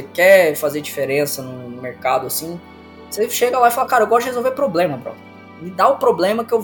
[0.00, 2.58] você quer fazer diferença no mercado assim,
[3.08, 5.12] você chega lá e fala, cara, eu gosto de resolver problema, bro.
[5.60, 6.62] Me dá o problema que eu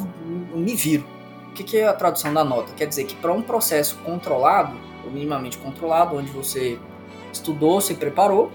[0.55, 1.05] me viro.
[1.51, 2.73] O que, que é a tradução da nota?
[2.75, 6.79] Quer dizer que para um processo controlado, ou minimamente controlado, onde você
[7.33, 8.51] estudou, se preparou,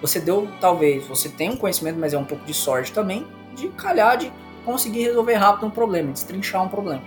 [0.00, 3.68] você deu, talvez, você tem um conhecimento, mas é um pouco de sorte também, de
[3.68, 4.32] calhar de
[4.64, 7.02] conseguir resolver rápido um problema, destrinchar um problema.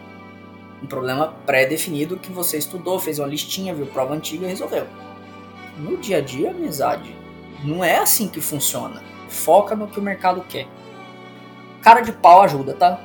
[0.81, 4.85] Um problema pré-definido que você estudou, fez uma listinha, viu prova antiga e resolveu.
[5.77, 7.15] No dia a dia, amizade,
[7.63, 9.03] não é assim que funciona.
[9.29, 10.67] Foca no que o mercado quer.
[11.81, 12.99] Cara de pau ajuda, tá?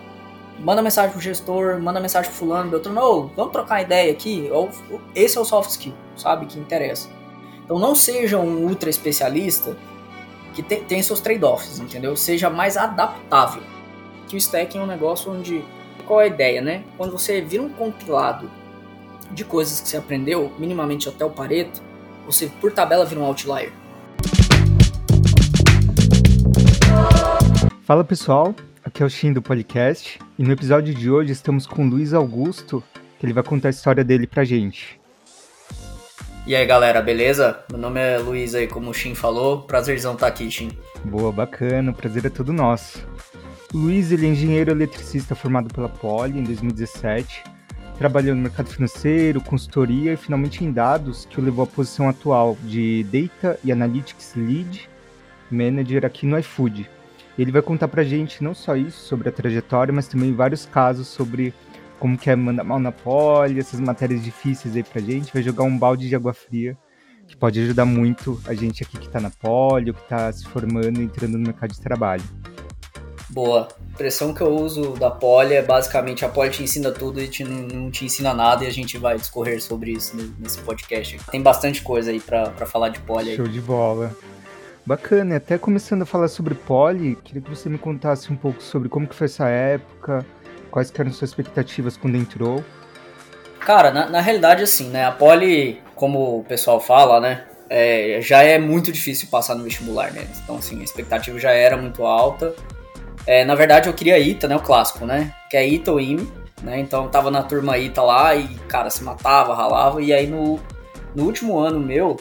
[0.59, 4.49] Manda mensagem pro gestor, manda mensagem pro fulano, Beltrano, oh, vamos trocar ideia aqui.
[5.15, 6.47] Esse é o soft skill, sabe?
[6.47, 7.09] Que interessa.
[7.65, 9.77] Então não seja um ultra especialista
[10.55, 12.17] que tem, tem seus trade-offs, entendeu?
[12.17, 13.63] Seja mais adaptável.
[14.29, 15.65] Que o stacking é um negócio onde.
[16.07, 16.85] Qual é a ideia, né?
[16.97, 18.51] Quando você vira um compilado
[19.31, 21.81] de coisas que você aprendeu, minimamente até o Pareto,
[22.25, 23.73] você por tabela vira um outlier.
[27.83, 31.85] Fala pessoal, aqui é o Shin do podcast e no episódio de hoje estamos com
[31.85, 32.83] o Luiz Augusto,
[33.19, 35.01] que ele vai contar a história dele pra gente.
[36.47, 37.61] E aí galera, beleza?
[37.71, 40.71] Meu nome é Luiz aí, como o Shin falou, prazerzão estar tá aqui, Shin.
[41.05, 43.07] Boa, bacana, o prazer é todo nosso.
[43.73, 47.45] O Luiz ele é engenheiro eletricista formado pela Poli em 2017,
[48.03, 52.59] trabalhou no mercado financeiro, consultoria e finalmente em dados, que o levou à posição atual
[52.65, 54.91] de Data e Analytics Lead
[55.49, 56.91] Manager aqui no iFood.
[57.39, 61.07] Ele vai contar pra gente não só isso sobre a trajetória, mas também vários casos
[61.07, 61.55] sobre
[62.01, 65.63] como que é mandar mal na poli, essas matérias difíceis aí pra gente, vai jogar
[65.63, 66.77] um balde de água fria
[67.29, 70.45] que pode ajudar muito a gente aqui que tá na poli, ou que tá se
[70.45, 72.25] formando entrando no mercado de trabalho.
[73.33, 73.69] Boa.
[73.69, 77.29] A expressão que eu uso da poli é basicamente a poli te ensina tudo e
[77.29, 81.19] te, não te ensina nada e a gente vai discorrer sobre isso nesse podcast.
[81.31, 83.37] Tem bastante coisa aí para falar de poli.
[83.37, 84.15] Show de bola.
[84.85, 88.89] Bacana, até começando a falar sobre poli, queria que você me contasse um pouco sobre
[88.89, 90.27] como que foi essa época,
[90.73, 92.65] Quais eram suas expectativas quando entrou?
[93.61, 95.05] Cara, na, na realidade, assim, né?
[95.05, 97.45] A Poli, como o pessoal fala, né?
[97.69, 100.27] É, já é muito difícil passar no vestibular, né?
[100.43, 102.55] Então, assim, a expectativa já era muito alta.
[103.27, 104.57] É, na verdade, eu queria ITA, né?
[104.57, 105.35] O clássico, né?
[105.51, 106.29] Que é ITA ou IME,
[106.63, 106.81] né?
[106.81, 110.03] Então, tava na turma ITA lá e, cara, se matava, ralava.
[110.03, 110.59] E aí, no,
[111.15, 112.17] no último ano meu,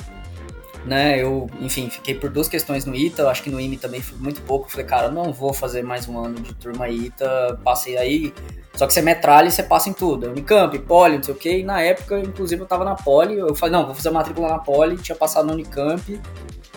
[0.86, 1.22] né?
[1.22, 4.42] Eu, enfim, fiquei por duas questões no ITA, acho que no IME também foi muito
[4.42, 4.70] pouco.
[4.70, 8.34] Falei, cara, não vou fazer mais um ano de turma ITA, passei aí.
[8.76, 10.28] Só que você metralha e você passa em tudo.
[10.30, 11.58] Unicamp, Poli, não sei o que.
[11.58, 13.38] E na época, inclusive, eu tava na Poli.
[13.38, 14.98] Eu falei, não, vou fazer a matrícula na Poli.
[14.98, 16.20] Tinha passado no Unicamp,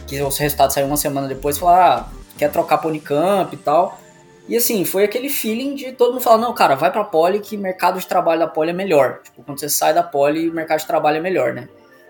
[0.07, 1.57] que o resultado saiu uma semana depois.
[1.57, 3.99] Falei, ah, quer trocar pra Unicamp e tal.
[4.47, 7.56] E assim, foi aquele feeling de todo mundo falar, não, cara, vai pra Poli que
[7.56, 9.21] mercado de trabalho da Poli é melhor.
[9.22, 11.69] Tipo, quando você sai da Poli, o mercado de trabalho é melhor, né?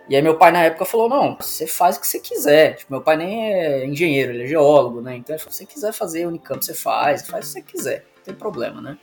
[0.09, 2.77] E aí meu pai na época falou, não, você faz o que você quiser.
[2.77, 5.17] Tipo, meu pai nem é engenheiro, ele é geólogo, né?
[5.17, 8.07] Então ele falou, se você quiser fazer Unicamp, você faz, faz o que você quiser,
[8.17, 8.99] não tem problema, né?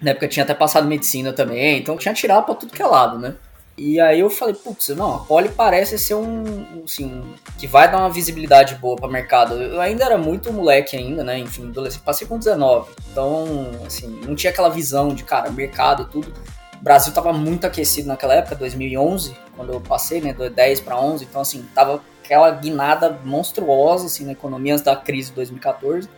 [0.00, 3.18] Na época tinha até passado medicina também, então tinha tirado pra tudo que é lado,
[3.18, 3.34] né?
[3.78, 7.22] E aí eu falei, putz, não, a Poli parece ser um, assim,
[7.56, 9.54] que vai dar uma visibilidade boa para mercado.
[9.54, 11.38] Eu ainda era muito moleque ainda, né?
[11.38, 12.90] Enfim, adolescente, passei com 19.
[13.12, 13.46] Então,
[13.86, 16.34] assim, não tinha aquela visão de, cara, mercado e tudo.
[16.80, 21.00] O Brasil estava muito aquecido naquela época, 2011, quando eu passei, né, do 10 para
[21.00, 26.08] 11, então assim, tava aquela guinada monstruosa assim na economia antes da crise de 2014.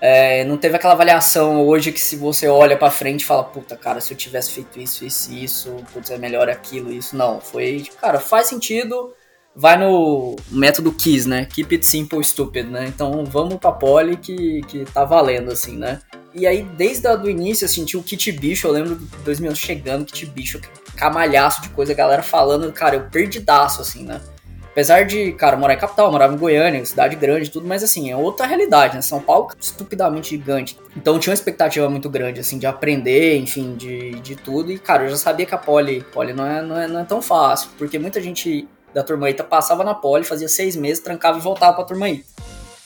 [0.00, 3.76] É, não teve aquela avaliação hoje que se você olha para frente e fala, puta,
[3.76, 7.16] cara, se eu tivesse feito isso, isso, isso, putz, é melhor aquilo, isso.
[7.16, 9.12] Não, foi, cara, faz sentido,
[9.54, 11.44] vai no método KISS, né?
[11.46, 12.86] Keep it simple, stupid, né?
[12.86, 16.00] Então vamos pra poli que, que tá valendo, assim, né?
[16.32, 20.04] E aí, desde o início, assim, tinha o kit bicho, eu lembro de 2000 chegando,
[20.04, 20.60] kit bicho,
[20.94, 24.20] camalhaço de coisa, a galera falando, cara, eu perdidaço, assim, né?
[24.78, 28.16] Apesar de, cara, morar em capital, morava em Goiânia, cidade grande tudo, mas assim, é
[28.16, 29.02] outra realidade, né?
[29.02, 30.78] São Paulo estupidamente gigante.
[30.96, 34.70] Então tinha uma expectativa muito grande, assim, de aprender, enfim, de, de tudo.
[34.70, 37.04] E, cara, eu já sabia que a Poli, Poli não, é, não, é, não é
[37.04, 41.38] tão fácil, porque muita gente da turma ITA passava na Poli, fazia seis meses, trancava
[41.38, 42.24] e voltava pra turma ITA.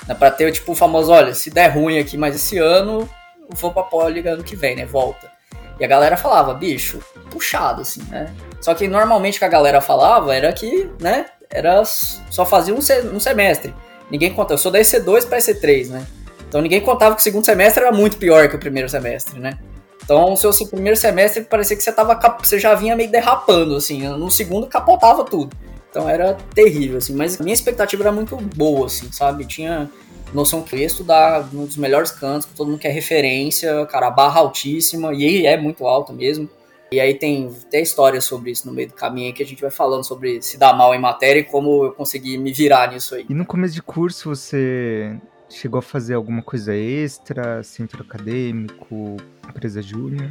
[0.08, 0.14] Né?
[0.14, 3.06] Pra ter, tipo, o famoso, olha, se der ruim aqui mais esse ano,
[3.50, 4.86] vou pra Poli ano que vem, né?
[4.86, 5.30] Volta.
[5.78, 7.00] E a galera falava, bicho,
[7.30, 8.32] puxado, assim, né?
[8.62, 12.78] Só que normalmente o que a galera falava era que, né, era só fazia um,
[13.14, 13.74] um semestre.
[14.10, 14.54] Ninguém conta.
[14.54, 16.06] Eu sou da EC2 para EC3, né?
[16.48, 19.58] Então ninguém contava que o segundo semestre era muito pior que o primeiro semestre, né?
[20.04, 23.76] Então, o seu, seu primeiro semestre parecia que você tava você já vinha meio derrapando,
[23.76, 24.06] assim.
[24.08, 25.56] No segundo capotava tudo.
[25.88, 27.14] Então era terrível, assim.
[27.14, 29.46] Mas a minha expectativa era muito boa, assim, sabe?
[29.46, 29.88] Tinha
[30.34, 34.08] noção que eu ia estudar um dos melhores cantos, que todo mundo quer referência, cara,
[34.08, 36.48] a barra altíssima, e é muito alta mesmo.
[36.92, 39.70] E aí tem, tem história sobre isso no meio do caminho que a gente vai
[39.70, 43.24] falando sobre se dar mal em matéria e como eu consegui me virar nisso aí.
[43.28, 45.16] E no começo de curso você
[45.48, 49.16] chegou a fazer alguma coisa extra, centro acadêmico,
[49.48, 50.28] empresa júnior?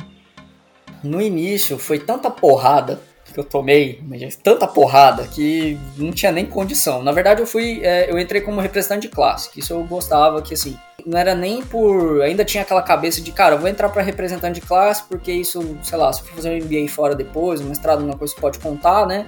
[1.04, 3.02] No início foi tanta porrada
[3.34, 4.02] que eu tomei,
[4.44, 7.02] tanta porrada que não tinha nem condição.
[7.04, 10.42] Na verdade, eu fui, é, eu entrei como representante de classe, que isso eu gostava,
[10.42, 12.22] que assim, não era nem por.
[12.22, 15.98] Ainda tinha aquela cabeça de, cara, vou entrar para representante de classe, porque isso, sei
[15.98, 19.06] lá, se for fazer um MBA fora depois, um mestrado, uma coisa que pode contar,
[19.06, 19.28] né?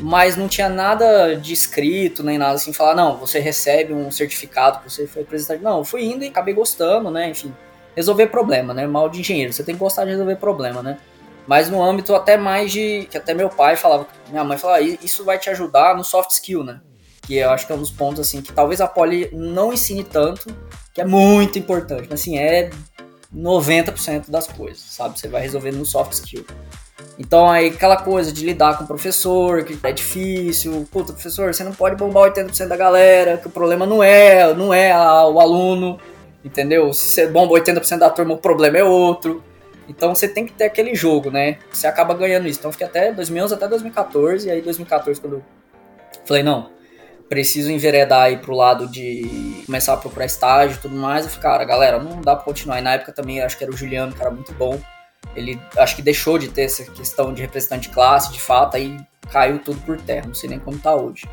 [0.00, 4.80] Mas não tinha nada de escrito, nem nada assim, falar, não, você recebe um certificado
[4.80, 5.62] que você foi representante.
[5.62, 7.28] Não, eu fui indo e acabei gostando, né?
[7.28, 7.54] Enfim,
[7.94, 8.86] resolver problema, né?
[8.86, 10.98] Mal de engenheiro, você tem que gostar de resolver problema, né?
[11.46, 13.06] Mas no âmbito até mais de.
[13.10, 16.30] que até meu pai falava, minha mãe falava, ah, isso vai te ajudar no soft
[16.30, 16.80] skill, né?
[17.22, 20.04] Que eu acho que é um dos pontos assim que talvez a Poli não ensine
[20.04, 20.54] tanto,
[20.92, 22.06] que é muito importante.
[22.10, 22.70] Mas assim, é
[23.34, 25.18] 90% das coisas, sabe?
[25.18, 26.44] Você vai resolver no soft skill.
[27.18, 31.62] Então aí aquela coisa de lidar com o professor, que é difícil, puta, professor, você
[31.62, 35.40] não pode bombar 80% da galera, que o problema não é, não é a, o
[35.40, 35.98] aluno,
[36.44, 36.92] entendeu?
[36.92, 39.42] Se você bomba 80% da turma, o problema é outro.
[39.94, 41.58] Então você tem que ter aquele jogo, né?
[41.70, 42.58] Você acaba ganhando isso.
[42.58, 45.42] Então fiquei até 2011 até 2014, e aí 2014 quando eu
[46.24, 46.70] falei, não,
[47.28, 51.24] preciso enveredar aí pro lado de começar a procurar estágio e tudo mais.
[51.24, 52.78] Eu falei, cara, galera, não dá pra continuar.
[52.78, 54.80] E na época também acho que era o Juliano, que era muito bom.
[55.36, 58.98] Ele acho que deixou de ter essa questão de representante de classe, de fato, aí
[59.30, 60.26] caiu tudo por terra.
[60.26, 61.28] Não sei nem como tá hoje.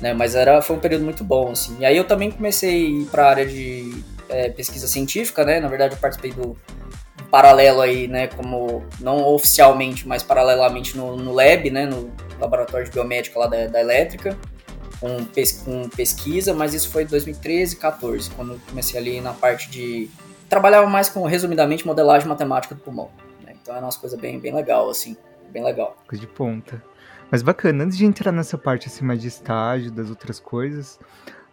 [0.00, 0.12] Né?
[0.12, 1.76] Mas era, foi um período muito bom, assim.
[1.80, 5.60] E aí eu também comecei a ir pra área de é, pesquisa científica, né?
[5.60, 6.56] Na verdade, eu participei do
[7.30, 8.26] paralelo aí, né?
[8.26, 11.86] Como não oficialmente, mas paralelamente no, no lab, né?
[11.86, 12.10] No
[12.40, 14.36] laboratório de biomédica lá da, da elétrica
[15.02, 19.68] com, pes com pesquisa, mas isso foi 2013, 14, quando eu comecei ali na parte
[19.68, 20.08] de
[20.48, 23.10] trabalhava mais com resumidamente modelagem matemática do pulmão.
[23.44, 23.54] Né?
[23.60, 25.16] Então era umas coisas bem, bem legal, assim,
[25.50, 25.96] bem legal.
[26.06, 26.80] Coisa de ponta.
[27.30, 31.00] Mas bacana, antes de entrar nessa parte assim mais de estágio, das outras coisas,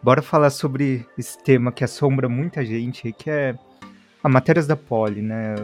[0.03, 3.55] bora falar sobre esse tema que assombra muita gente aí, que é
[4.23, 5.55] a matérias da Poli, né?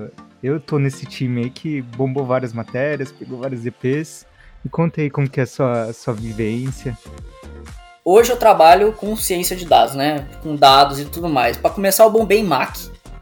[0.42, 4.26] Eu tô nesse time aí que bombou várias matérias, pegou vários EPs.
[4.64, 6.98] Me conta aí como que é a sua, a sua vivência.
[8.04, 10.28] Hoje eu trabalho com ciência de dados, né?
[10.44, 11.58] Com dados e tudo mais.
[11.58, 12.76] Para começar, eu bombei em Mac,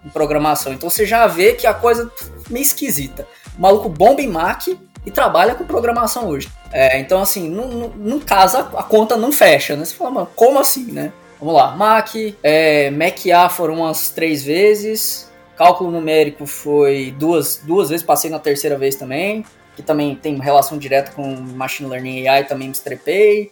[0.05, 0.73] em programação.
[0.73, 2.11] Então você já vê que a coisa
[2.49, 3.25] meio esquisita.
[3.57, 6.49] O maluco bomba em Mac e trabalha com programação hoje.
[6.71, 9.85] É, então, assim, no caso a conta não fecha, né?
[9.85, 11.13] Você fala, mano, como assim, né?
[11.43, 12.09] Vamos lá, Mac,
[12.41, 18.39] é, Mac A foram umas três vezes, cálculo numérico foi duas, duas vezes, passei na
[18.39, 19.43] terceira vez também,
[19.75, 23.51] que também tem relação direta com Machine Learning AI, também me estrepei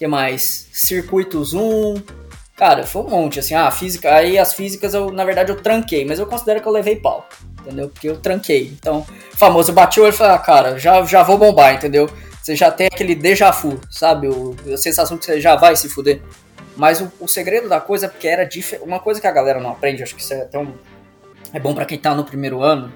[0.00, 0.66] que mais?
[0.72, 2.02] Circuitos 1.
[2.56, 4.14] Cara, foi um monte, assim, ah, física.
[4.14, 7.28] Aí as físicas eu, na verdade, eu tranquei, mas eu considero que eu levei pau.
[7.60, 7.90] Entendeu?
[7.90, 8.72] Porque eu tranquei.
[8.80, 9.06] Então,
[9.36, 12.08] famoso, eu bati o olho e falei, ah, cara, já, já vou bombar, entendeu?
[12.42, 14.26] Você já tem aquele déjà vu, sabe?
[14.26, 16.22] O, a sensação que você já vai se fuder.
[16.76, 18.86] Mas o, o segredo da coisa é porque era diferente.
[18.86, 20.72] Uma coisa que a galera não aprende, acho que isso é até um.
[21.52, 22.92] É bom para quem tá no primeiro ano,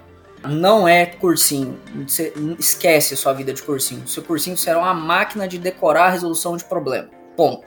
[0.47, 1.79] não é cursinho.
[2.07, 4.07] Você esquece a sua vida de cursinho.
[4.07, 7.09] Seu cursinho será uma máquina de decorar a resolução de problema.
[7.37, 7.67] Ponto.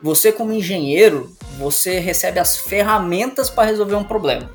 [0.00, 4.48] Você como engenheiro, você recebe as ferramentas para resolver um problema.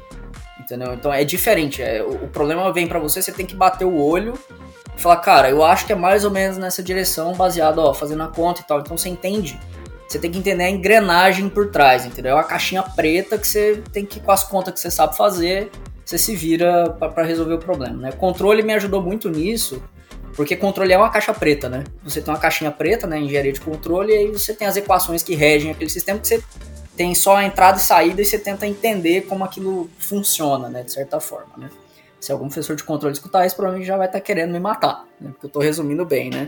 [0.60, 0.94] Entendeu?
[0.94, 1.82] Então é diferente.
[1.82, 4.34] É, o, o problema vem para você, você tem que bater o olho
[4.96, 8.24] e falar, cara, eu acho que é mais ou menos nessa direção, baseado, ó, fazendo
[8.24, 8.80] a conta e tal.
[8.80, 9.60] Então você entende.
[10.13, 12.34] Você tem que entender a engrenagem por trás, entendeu?
[12.34, 15.72] É uma caixinha preta que você tem que, com as contas que você sabe fazer,
[16.05, 17.96] você se vira para resolver o problema.
[17.96, 18.12] Né?
[18.12, 19.82] Controle me ajudou muito nisso,
[20.36, 21.84] porque controle é uma caixa preta, né?
[22.03, 25.24] Você tem uma caixinha preta, né, engenharia de controle, e aí você tem as equações
[25.24, 26.43] que regem aquele sistema que você
[26.96, 30.91] tem só a entrada e saída e você tenta entender como aquilo funciona, né, de
[30.91, 31.72] certa forma, né?
[32.20, 35.08] Se algum professor de controle escutar isso, provavelmente já vai estar tá querendo me matar,
[35.20, 35.32] né?
[35.32, 36.46] Porque eu estou resumindo bem, né?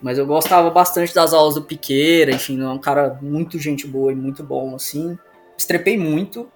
[0.00, 4.12] Mas eu gostava bastante das aulas do Piqueira, enfim, é um cara muito gente boa
[4.12, 5.18] e muito bom, assim.
[5.56, 6.48] Estrepei muito,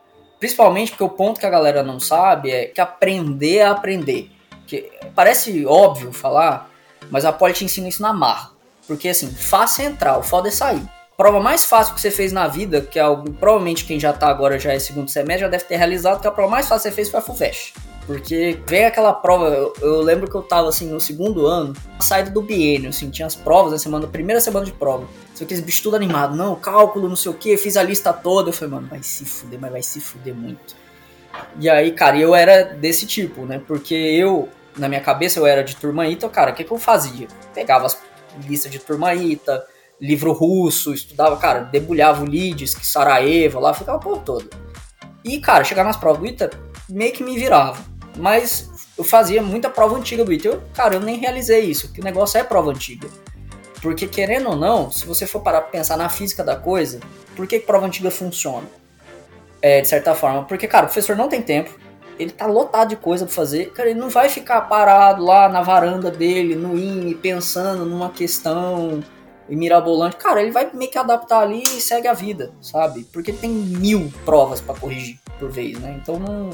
[0.43, 4.29] Principalmente porque o ponto que a galera não sabe é que aprender é aprender.
[4.67, 6.69] Que parece óbvio falar,
[7.13, 8.51] mas a Poli te ensina isso na marra.
[8.85, 10.83] Porque assim, fácil é entrar, o foda é sair.
[11.23, 14.27] Prova mais fácil que você fez na vida, que é algo, provavelmente quem já tá
[14.27, 16.89] agora já é segundo semestre, já deve ter realizado, que a prova mais fácil que
[16.89, 17.75] você fez foi a FUVEST.
[18.09, 22.29] Porque vem aquela prova, eu, eu, lembro que eu tava assim no segundo ano, saída
[22.29, 25.07] do biênio, assim, tinha as provas na semana, primeira semana de prova.
[25.33, 28.13] Só que esse bicho tudo animado, não, cálculo, não sei o que, fiz a lista
[28.13, 28.49] toda.
[28.49, 30.75] Eu falei, mano, vai se fuder, mas vai se fuder muito.
[31.61, 33.63] E aí, cara, eu era desse tipo, né?
[33.65, 36.79] Porque eu, na minha cabeça, eu era de turma ITA, cara, o que, que eu
[36.79, 37.29] fazia?
[37.55, 37.97] Pegava as
[38.45, 39.65] listas de turma ITA,
[40.03, 44.51] livro russo, estudava, cara, debulhava o Lides, Sarajevo lá, ficava por todo.
[45.25, 46.51] E, cara, chegar nas provas do ITA,
[46.89, 47.81] meio que me virava.
[48.17, 48.69] Mas
[48.99, 50.49] eu fazia muita prova antiga do ITA.
[50.49, 53.09] Eu, cara, eu nem realizei isso, que o negócio é prova antiga.
[53.81, 56.99] Porque, querendo ou não, se você for parar pra pensar na física da coisa,
[57.37, 58.67] por que, que prova antiga funciona?
[59.61, 60.43] É, de certa forma.
[60.43, 61.79] Porque, cara, o professor não tem tempo,
[62.19, 63.71] ele tá lotado de coisa pra fazer.
[63.71, 69.01] Cara, ele não vai ficar parado lá na varanda dele, no INE, pensando numa questão
[69.49, 70.17] mirabolante.
[70.17, 73.05] Cara, ele vai meio que adaptar ali e segue a vida, sabe?
[73.13, 75.99] Porque tem mil provas para corrigir por vez, né?
[76.01, 76.51] Então não,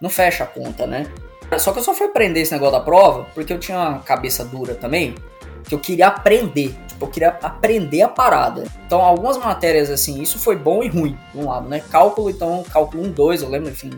[0.00, 1.06] não fecha a conta, né?
[1.58, 4.44] Só que eu só fui aprender esse negócio da prova porque eu tinha uma cabeça
[4.44, 5.14] dura também,
[5.68, 6.74] que eu queria aprender.
[6.88, 8.64] Tipo, eu queria aprender a parada.
[8.86, 11.82] Então, algumas matérias, assim, isso foi bom e ruim, de um lado, né?
[11.90, 13.90] Cálculo, então, cálculo 1, 2, eu lembro, enfim,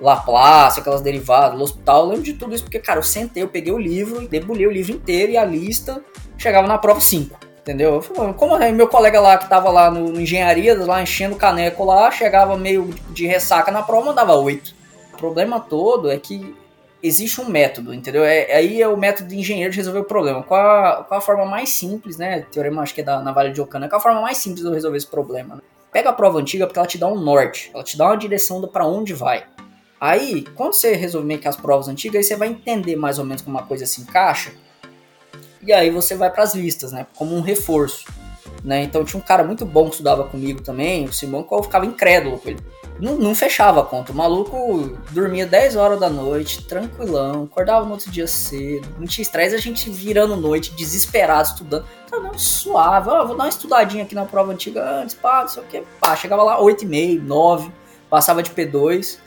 [0.00, 3.72] Laplace, aquelas derivadas, hospital, eu lembro de tudo isso, porque, cara, eu sentei, eu peguei
[3.72, 6.02] o livro, debulhei o livro inteiro e a lista
[6.36, 7.51] chegava na prova 5.
[7.62, 8.02] Entendeu?
[8.16, 8.72] Eu como é?
[8.72, 12.58] meu colega lá que tava lá no, no engenharia, lá enchendo o caneco lá, chegava
[12.58, 14.74] meio de ressaca na prova, mandava 8.
[15.14, 16.56] O problema todo é que
[17.00, 18.24] existe um método, entendeu?
[18.24, 20.42] É, aí é o método de engenheiro de resolver o problema.
[20.42, 22.44] Qual a, qual a forma mais simples, né?
[22.50, 24.96] Teorema acho que é da Navalha de Ocana, qual a forma mais simples de resolver
[24.96, 25.56] esse problema?
[25.56, 25.62] Né?
[25.92, 28.60] Pega a prova antiga porque ela te dá um norte, ela te dá uma direção
[28.66, 29.44] para onde vai.
[30.00, 33.24] Aí, quando você resolve meio que as provas antigas, aí você vai entender mais ou
[33.24, 34.52] menos como uma coisa se encaixa.
[35.62, 37.06] E aí você vai para as listas, né?
[37.14, 38.04] Como um reforço.
[38.64, 38.84] Né?
[38.84, 41.84] Então tinha um cara muito bom que estudava comigo também, o Simão, que eu ficava
[41.84, 42.60] incrédulo com ele.
[43.00, 44.12] Não, não, fechava a conta.
[44.12, 49.22] O maluco dormia 10 horas da noite, tranquilão, acordava no outro dia cedo, não tinha
[49.22, 51.84] estresse, a gente virando noite, desesperado, estudando.
[52.08, 55.62] Tá não, suave, vou dar uma estudadinha aqui na prova antiga antes, pá, não sei
[55.62, 57.72] o que, pá, chegava lá 8 e meio, 9,
[58.08, 59.18] passava de P2,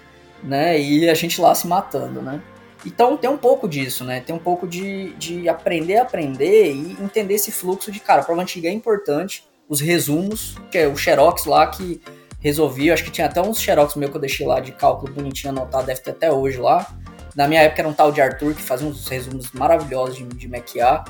[0.41, 0.79] né?
[0.79, 2.41] E a gente lá se matando, né?
[2.85, 4.19] Então tem um pouco disso, né?
[4.19, 8.23] Tem um pouco de, de aprender a aprender e entender esse fluxo de, cara, a
[8.23, 11.99] prova antiga é importante, os resumos, que é o Xerox lá que
[12.39, 15.51] resolvi, acho que tinha até uns Xerox meu que eu deixei lá de cálculo bonitinho
[15.51, 16.95] anotado, deve ter até hoje lá.
[17.35, 20.47] Na minha época era um tal de Arthur que fazia uns resumos maravilhosos de, de
[20.47, 21.05] Maquiar,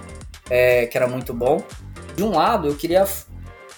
[0.50, 1.62] é, que era muito bom.
[2.16, 3.06] De um lado, eu queria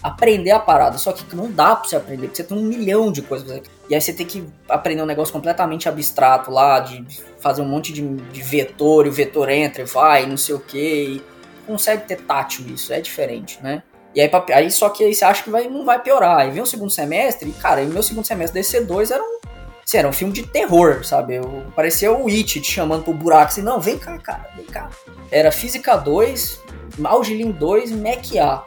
[0.04, 3.12] aprender a parada, só que não dá pra você aprender, porque você tem um milhão
[3.12, 3.62] de coisas.
[3.90, 7.06] E aí você tem que aprender um negócio completamente abstrato lá, de
[7.40, 10.60] fazer um monte de, de vetor, e o vetor entra e vai, não sei o
[10.60, 11.22] que.
[11.66, 13.84] Consegue ter tátil isso, é diferente, né?
[14.14, 16.40] E aí, aí só que aí você acha que vai, não vai piorar.
[16.40, 19.40] Aí vem o segundo semestre, e cara, o meu segundo semestre desse C2 era um,
[19.86, 21.36] assim, era um filme de terror, sabe?
[21.36, 24.90] Eu, parecia o It te chamando pro buraco, assim, não, vem cá, cara, vem cá.
[25.32, 26.62] Era Física 2,
[27.04, 28.66] Algilin 2 Mac A.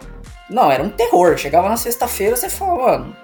[0.49, 1.37] Não, era um terror.
[1.37, 3.17] Chegava na sexta-feira, você falava, mano,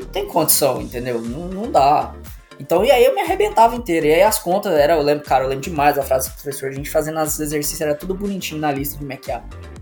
[0.00, 1.20] não tem condição, entendeu?
[1.20, 2.14] Não, não dá.
[2.58, 4.06] Então, e aí eu me arrebentava inteiro.
[4.06, 6.68] E aí as contas, era, eu lembro, cara, eu lembro demais da frase do professor,
[6.68, 9.24] a gente fazendo os exercícios, era tudo bonitinho na lista de Mac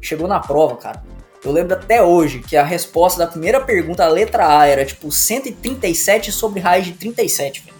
[0.01, 1.03] Chegou na prova, cara.
[1.45, 5.11] Eu lembro até hoje que a resposta da primeira pergunta, a letra A, era tipo
[5.11, 7.77] 137 sobre raiz de 37, velho.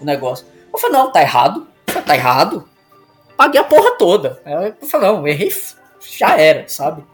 [0.00, 0.46] O negócio.
[0.72, 1.66] Eu falei, não, tá errado.
[1.86, 2.68] Falei, tá errado.
[3.36, 4.40] Paguei a porra toda.
[4.80, 5.52] Eu falei, não, errei,
[6.00, 7.04] já era, sabe?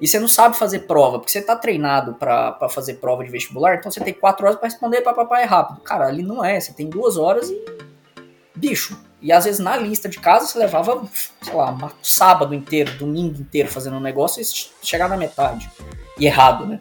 [0.00, 3.76] E você não sabe fazer prova, porque você tá treinado para fazer prova de vestibular,
[3.76, 5.80] então você tem quatro horas para responder papapá é rápido.
[5.80, 7.64] Cara, ali não é, você tem duas horas e.
[8.56, 8.98] Bicho.
[9.20, 11.02] E às vezes na lista de casa você levava,
[11.42, 15.70] sei lá, um sábado inteiro, domingo inteiro fazendo um negócio e chegar na metade.
[16.18, 16.80] E errado, né?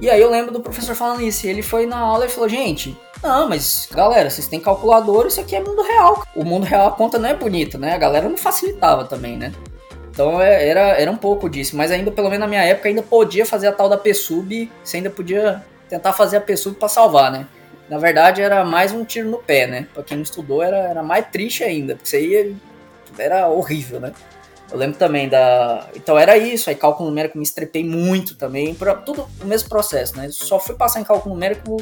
[0.00, 2.96] E aí eu lembro do professor falando isso, ele foi na aula e falou, gente,
[3.22, 6.24] não, mas galera, vocês têm calculadora, isso aqui é mundo real.
[6.36, 7.94] O mundo real a conta não é bonita, né?
[7.94, 9.52] A galera não facilitava também, né?
[10.18, 13.04] Então é, era, era um pouco disso, mas ainda, pelo menos na minha época, ainda
[13.04, 17.30] podia fazer a tal da PSUB, você ainda podia tentar fazer a PSUB para salvar,
[17.30, 17.46] né?
[17.88, 19.86] Na verdade, era mais um tiro no pé, né?
[19.94, 22.52] Pra quem não estudou, era, era mais triste ainda, porque você ia.
[23.16, 24.12] Era horrível, né?
[24.68, 25.86] Eu lembro também da.
[25.94, 30.16] Então era isso, aí cálculo numérico me estrepei muito também, pra, tudo o mesmo processo,
[30.16, 30.30] né?
[30.32, 31.76] Só fui passar em cálculo numérico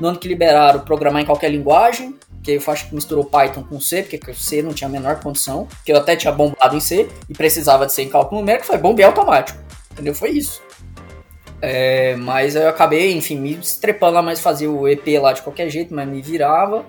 [0.00, 3.80] no ano que liberaram programar em qualquer linguagem, que eu acho que misturou Python com
[3.80, 7.08] C, porque C não tinha a menor condição, que eu até tinha bombado em C
[7.28, 9.58] e precisava de ser em cálculo numérico, foi bombear automático,
[9.90, 10.14] entendeu?
[10.14, 10.62] Foi isso.
[11.62, 15.70] É, mas eu acabei, enfim, me estrepando lá, mas fazia o EP lá de qualquer
[15.70, 16.84] jeito, mas me virava,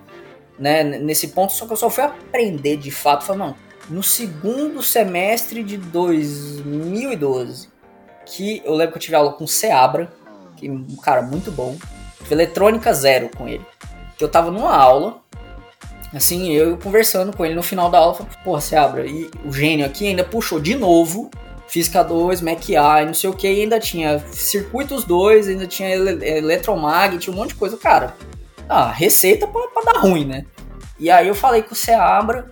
[0.59, 3.55] né, nesse ponto, só que eu só fui aprender de fato, falei, não,
[3.89, 7.69] no segundo semestre de 2012,
[8.25, 10.11] que eu lembro que eu tive aula com o Seabra,
[10.57, 11.77] que um cara muito bom,
[12.29, 13.65] eletrônica zero com ele,
[14.17, 15.21] que eu tava numa aula,
[16.15, 19.07] Assim, eu conversando com ele no final da aula, falei, porra, abre.
[19.07, 21.29] E o gênio aqui ainda puxou de novo
[21.67, 25.67] Física 2, Mac A e não sei o que, e ainda tinha Circuitos 2, ainda
[25.67, 27.75] tinha ele Eletromag, tinha um monte de coisa.
[27.75, 28.15] Cara,
[28.69, 30.45] ah, receita pra, pra dar ruim, né?
[30.97, 32.51] E aí eu falei com o Seabra,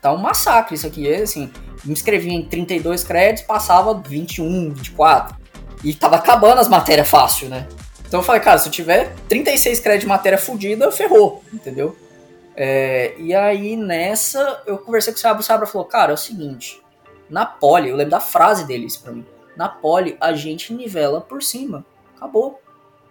[0.00, 1.12] tá um massacre isso aqui.
[1.12, 1.52] assim,
[1.84, 5.36] me inscrevia em 32 créditos, passava 21, 24.
[5.84, 7.66] E tava acabando as matérias fácil, né?
[8.06, 11.96] Então eu falei, cara, se eu tiver 36 créditos de matéria fodida, ferrou, entendeu?
[12.54, 16.18] É, e aí nessa eu conversei com o Sabra, o Sabra falou, cara, é o
[16.18, 16.82] seguinte,
[17.30, 21.42] na pole, eu lembro da frase deles para mim, na pole a gente nivela por
[21.42, 21.84] cima,
[22.16, 22.60] acabou.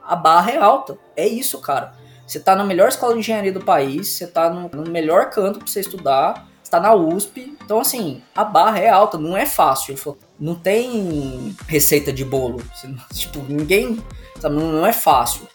[0.03, 1.93] A barra é alta, é isso, cara.
[2.25, 5.59] Você tá na melhor escola de engenharia do país, você tá no, no melhor canto
[5.59, 7.57] pra você estudar, está na USP.
[7.61, 9.95] Então, assim, a barra é alta, não é fácil.
[10.39, 12.63] Não tem receita de bolo.
[13.13, 14.01] Tipo, ninguém.
[14.39, 15.45] Sabe, não é fácil.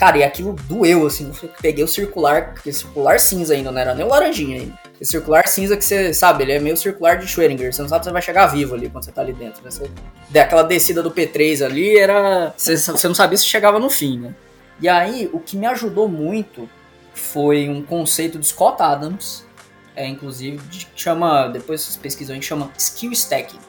[0.00, 1.30] Cara, e aquilo doeu, assim.
[1.60, 4.78] Peguei o circular, que circular cinza ainda, não era nem o laranjinha ainda.
[4.98, 7.70] Esse circular cinza que você sabe, ele é meio circular de Schrödinger.
[7.70, 9.62] Você não sabe se vai chegar vivo ali quando você tá ali dentro.
[9.62, 9.70] Né?
[9.70, 9.90] Você,
[10.38, 12.54] aquela descida do P3 ali era.
[12.56, 14.34] Você, você não sabia se chegava no fim, né?
[14.80, 16.66] E aí, o que me ajudou muito
[17.12, 19.44] foi um conceito de Scott Adams,
[19.94, 23.60] é, inclusive, de, chama, depois vocês pesquisam, a gente chama Skill Stacking.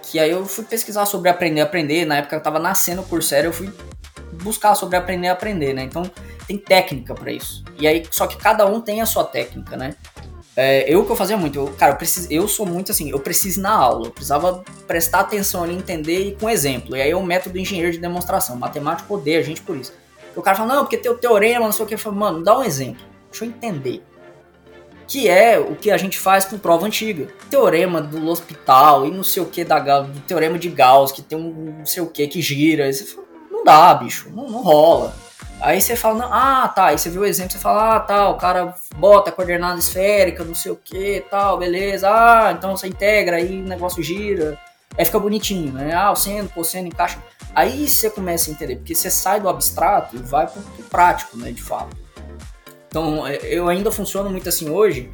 [0.00, 3.48] Que aí eu fui pesquisar sobre aprender aprender, na época eu tava nascendo por sério,
[3.48, 3.72] eu fui
[4.42, 5.82] buscar sobre aprender a aprender, né?
[5.82, 6.02] Então
[6.46, 7.64] tem técnica para isso.
[7.78, 9.94] E aí, só que cada um tem a sua técnica, né?
[10.54, 13.18] É, eu que eu fazia muito, eu, cara, eu, preciso, eu sou muito assim, eu
[13.18, 16.94] preciso ir na aula, eu precisava prestar atenção ali, entender e com exemplo.
[16.94, 19.94] E aí é o método engenheiro de demonstração, matemático odeia a gente por isso.
[20.36, 22.42] O cara fala, não, porque tem o teorema, não sei o que, eu falo, mano,
[22.42, 24.02] dá um exemplo, deixa eu entender
[25.06, 27.28] que é o que a gente faz com prova antiga.
[27.50, 31.36] Teorema do hospital e não sei o que da do teorema de Gauss, que tem
[31.36, 32.90] um não sei o que que gira.
[32.90, 33.26] Você fala,
[33.62, 35.14] não dá, bicho, não, não rola.
[35.60, 38.36] Aí você fala, ah, tá, aí você viu o exemplo, você fala, ah, tá, o
[38.36, 43.62] cara bota coordenada esférica, não sei o que, tal, beleza, ah, então você integra, aí
[43.62, 44.58] o negócio gira,
[44.98, 45.94] aí fica bonitinho, né?
[45.94, 47.18] Ah, o seno, cosseno, encaixa.
[47.54, 51.52] Aí você começa a entender, porque você sai do abstrato e vai pro prático, né,
[51.52, 51.96] de fato.
[52.88, 55.12] Então, é, eu ainda funciono muito assim hoje.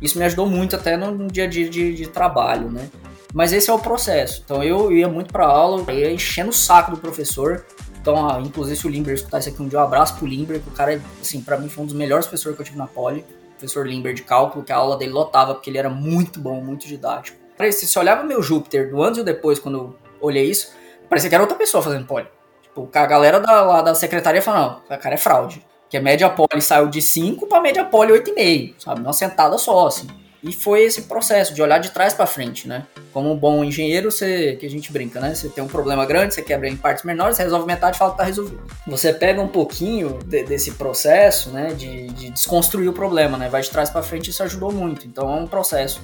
[0.00, 2.88] Isso me ajudou muito até no dia a dia de, de trabalho, né?
[3.34, 4.42] Mas esse é o processo.
[4.44, 7.64] Então, eu ia muito para aula, ia enchendo o saco do professor.
[8.00, 10.68] Então, inclusive, se o Limber escutar isso aqui um dia, um abraço pro Limber, que
[10.68, 13.24] o cara, assim, para mim foi um dos melhores professores que eu tive na Poli.
[13.58, 16.86] Professor Limber de cálculo, que a aula dele lotava, porque ele era muito bom, muito
[16.86, 17.38] didático.
[17.72, 20.72] Se você olhava meu Júpiter do antes e depois, quando eu olhei isso,
[21.10, 22.26] parecia que era outra pessoa fazendo Poli.
[22.62, 25.64] Tipo, a galera da, lá da secretaria falou, não, o cara é fraude.
[25.90, 29.00] Que a média poli saiu de 5 para média poli 8,5, sabe?
[29.00, 30.06] Uma sentada só, assim.
[30.42, 32.86] E foi esse processo de olhar de trás para frente, né?
[33.12, 35.34] Como um bom engenheiro, você, que a gente brinca, né?
[35.34, 38.16] Você tem um problema grande, você quebra em partes menores, resolve metade e fala que
[38.16, 38.62] tá resolvido.
[38.86, 41.74] Você pega um pouquinho de, desse processo, né?
[41.74, 43.50] De, de, desconstruir o problema, né?
[43.50, 45.06] Vai de trás para frente, isso ajudou muito.
[45.06, 46.00] Então é um processo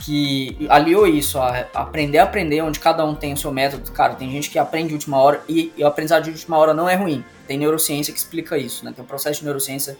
[0.00, 3.90] que aliou isso a aprender a aprender, onde cada um tem o seu método.
[3.92, 6.72] Cara, tem gente que aprende de última hora e, e o aprendizado de última hora
[6.72, 7.22] não é ruim.
[7.46, 8.92] Tem neurociência que explica isso, né?
[8.94, 9.98] Tem um processo de neurociência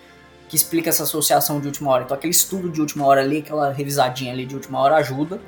[0.49, 2.05] que explica essa associação de última hora.
[2.05, 5.41] Então, aquele estudo de última hora ali, aquela revisadinha ali de última hora ajuda.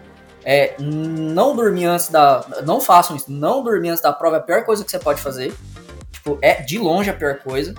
[0.44, 2.44] É, não dormir antes da.
[2.64, 3.30] Não façam isso.
[3.30, 5.54] Não dormir antes da prova é a pior coisa que você pode fazer.
[6.10, 7.74] Tipo, é de longe a pior coisa.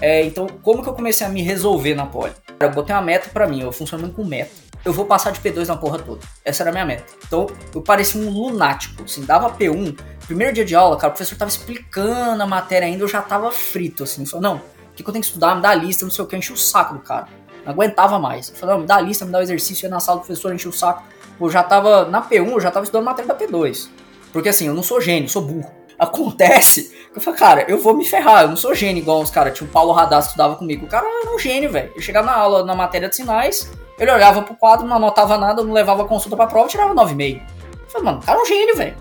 [0.00, 2.32] É, então, como que eu comecei a me resolver na poli?
[2.58, 4.50] Eu botei uma meta para mim, eu funciono com meta
[4.84, 6.20] eu vou passar de P2 na porra toda.
[6.44, 7.04] Essa era a minha meta.
[7.26, 9.96] Então, eu parecia um lunático, assim, dava P1.
[10.26, 13.50] Primeiro dia de aula, cara, o professor tava explicando a matéria ainda, eu já tava
[13.52, 14.26] frito, assim.
[14.26, 14.60] Falei, não,
[14.92, 15.56] o que, eu tenho que estudar?
[15.56, 17.26] Me dá a lista, não sei o que, eu enchi o saco do cara.
[17.64, 18.50] Não aguentava mais.
[18.50, 20.26] Eu falei, não, me dá a lista, me dá o exercício, ia na sala do
[20.26, 21.02] professor, enchi o saco.
[21.40, 23.88] Eu já tava, na P1, eu já tava estudando matéria da P2.
[24.32, 25.70] Porque assim, eu não sou gênio, sou burro.
[25.98, 29.30] Acontece que eu falei, cara, eu vou me ferrar, eu não sou gênio igual os
[29.30, 29.56] caras.
[29.56, 30.86] Tinha o Paulo Radar que estudava comigo.
[30.86, 31.92] O cara era um gênio, velho.
[31.94, 35.62] Eu chegava na aula, na matéria de sinais, ele olhava pro quadro, não anotava nada,
[35.62, 37.40] não levava consulta pra prova, tirava 9,5.
[37.40, 38.96] Eu falei, mano, o cara é um gênio, velho.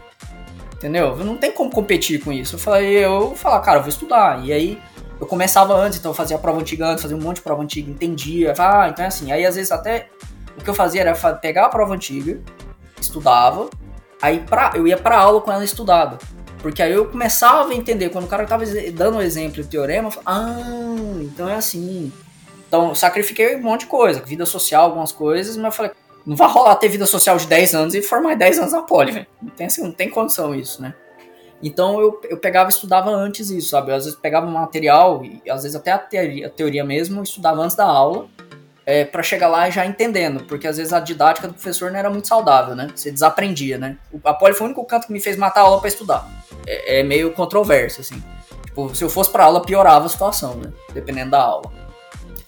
[0.75, 1.15] Entendeu?
[1.17, 2.55] Não tem como competir com isso.
[2.55, 4.43] Eu falei, eu falar, cara, eu vou estudar.
[4.45, 4.81] E aí
[5.21, 7.91] eu começava antes, então eu fazia prova antiga antes, fazia um monte de prova antiga,
[7.91, 8.55] entendia.
[8.57, 9.31] Ah, então é assim.
[9.31, 10.09] Aí às vezes até
[10.57, 12.41] o que eu fazia era pegar a prova antiga,
[12.99, 13.69] estudava,
[14.19, 16.17] aí pra, eu ia pra aula com ela estudada.
[16.57, 20.07] Porque aí eu começava a entender, quando o cara tava dando o exemplo do teorema,
[20.07, 22.11] eu falava, ah, então é assim.
[22.67, 25.91] Então, sacrifiquei um monte de coisa, vida social, algumas coisas, mas eu falei,
[26.25, 29.11] não vai rolar ter vida social de 10 anos e formar 10 anos na poli,
[29.11, 29.27] velho.
[29.39, 30.95] Não tem, assim, não tem condição isso, né?
[31.61, 33.91] Então eu, eu pegava e estudava antes isso, sabe?
[33.91, 37.21] Eu, às vezes pegava um material, e às vezes até a teoria, a teoria mesmo,
[37.21, 38.27] estudava antes da aula,
[38.85, 42.09] é, para chegar lá já entendendo, porque às vezes a didática do professor não era
[42.09, 42.89] muito saudável, né?
[42.95, 43.97] Você desaprendia, né?
[44.23, 46.27] A poli foi o único canto que me fez matar a aula para estudar.
[46.65, 48.21] É, é, meio controverso, assim.
[48.65, 50.71] Tipo, se eu fosse pra aula, piorava a situação, né?
[50.93, 51.71] Dependendo da aula.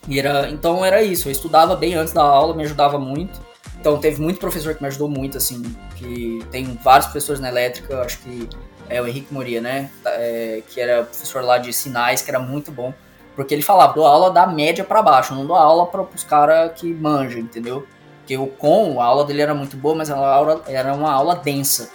[0.07, 3.39] E era, então era isso, eu estudava bem antes da aula, me ajudava muito.
[3.79, 5.61] Então teve muito professor que me ajudou muito, assim,
[5.95, 8.47] que tem vários professores na elétrica, acho que
[8.89, 9.89] é o Henrique Moria, né?
[10.05, 12.93] É, que era professor lá de sinais, que era muito bom.
[13.35, 16.71] Porque ele falava, dou aula da média para baixo, não dou aula para os caras
[16.79, 17.87] que manjam, entendeu?
[18.19, 21.35] Porque o com, a aula dele era muito boa, mas a aula, era uma aula
[21.35, 21.89] densa.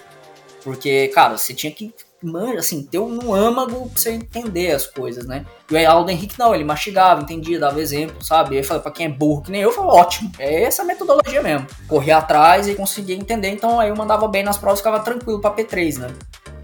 [0.64, 5.26] Porque, cara, você tinha que manja, assim, ter um âmago pra você entender as coisas,
[5.26, 5.46] né?
[5.70, 8.56] E o Aldo Henrique não, ele mastigava, entendia, dava exemplo, sabe?
[8.56, 10.32] Aí falei, pra quem é burro que nem eu, foi ótimo.
[10.38, 11.66] É essa metodologia mesmo.
[11.86, 15.52] Correr atrás e conseguir entender, então aí eu mandava bem nas provas, ficava tranquilo pra
[15.52, 16.14] P3, né?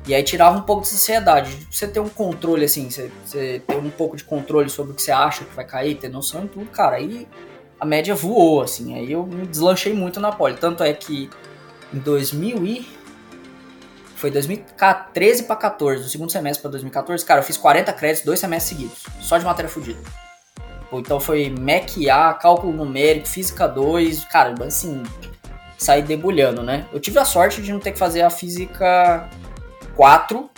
[0.07, 1.67] E aí tirava um pouco de sociedade.
[1.71, 5.03] Você ter um controle, assim, você, você ter um pouco de controle sobre o que
[5.03, 7.27] você acha que vai cair, ter noção em tudo, cara, aí
[7.81, 8.95] a média voou, assim.
[8.95, 10.57] Aí eu me deslanchei muito na poli.
[10.57, 11.31] Tanto é que
[11.93, 13.05] em 2000 e...
[14.17, 18.41] Foi 2013 para 14, o segundo semestre para 2014, cara, eu fiz 40 créditos, dois
[18.41, 20.01] semestres seguidos, só de matéria fodida.
[20.91, 25.03] Então foi MEC A, cálculo numérico, física 2, cara, assim,
[25.77, 26.87] saí debulhando, né?
[26.93, 29.29] Eu tive a sorte de não ter que fazer a física
[29.97, 30.51] 4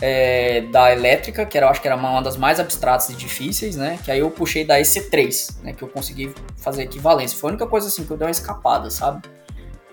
[0.00, 3.76] é, da elétrica, que era, eu acho que era uma das mais abstratas e difíceis,
[3.76, 3.98] né?
[4.04, 5.72] Que aí eu puxei da EC3, né?
[5.72, 7.38] Que eu consegui fazer equivalência.
[7.38, 9.22] Foi a única coisa assim que eu dei uma escapada, sabe?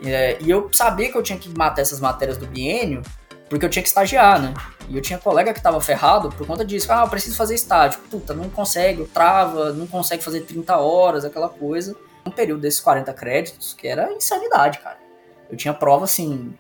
[0.03, 3.01] É, e eu sabia que eu tinha que matar essas matérias do biênio,
[3.49, 4.53] porque eu tinha que estagiar, né?
[4.89, 6.91] E eu tinha colega que tava ferrado por conta disso.
[6.91, 7.99] Ah, eu preciso fazer estágio.
[8.11, 11.95] Puta, não consegue, trava, não consegue fazer 30 horas, aquela coisa.
[12.25, 14.97] Um período desses 40 créditos, que era insanidade, cara.
[15.49, 16.53] Eu tinha prova, assim,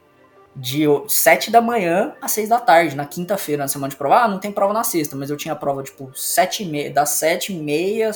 [0.55, 4.17] de 7 da manhã às 6 da tarde, na quinta-feira, na semana de prova.
[4.17, 7.09] Ah, não tem prova na sexta, mas eu tinha prova, tipo, 7 e meia, das
[7.09, 8.11] 7 e meia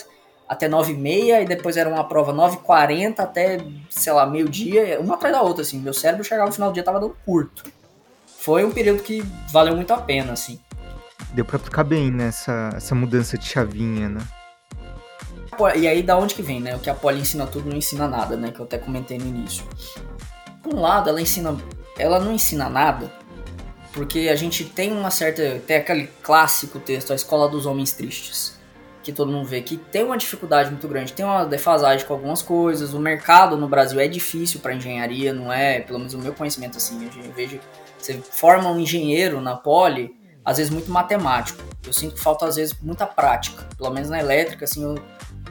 [0.47, 4.25] até 9 e meia, e depois era uma prova 9 e 40 até, sei lá,
[4.25, 5.79] meio-dia, uma atrás da outra, assim.
[5.79, 7.63] Meu cérebro chegava no final do dia tava dando curto.
[8.25, 9.21] Foi um período que
[9.51, 10.57] valeu muito a pena, assim.
[11.33, 14.21] Deu pra ficar bem nessa essa mudança de chavinha, né?
[15.75, 16.75] E aí, da onde que vem, né?
[16.75, 18.51] O que a Poli ensina tudo não ensina nada, né?
[18.51, 19.65] Que eu até comentei no início.
[20.63, 21.57] Por um lado, ela ensina
[21.97, 23.11] ela não ensina nada,
[23.93, 25.59] porque a gente tem uma certa.
[25.65, 28.57] Tem aquele clássico texto, A Escola dos Homens Tristes,
[29.03, 32.41] que todo mundo vê que tem uma dificuldade muito grande, tem uma defasagem com algumas
[32.41, 32.93] coisas.
[32.93, 35.79] O mercado no Brasil é difícil para engenharia, não é?
[35.79, 37.09] Pelo menos o meu conhecimento assim.
[37.23, 37.59] Eu vejo
[37.97, 41.61] você forma um engenheiro na Poli, às vezes muito matemático.
[41.85, 44.95] Eu sinto que falta às vezes muita prática, pelo menos na elétrica, assim, eu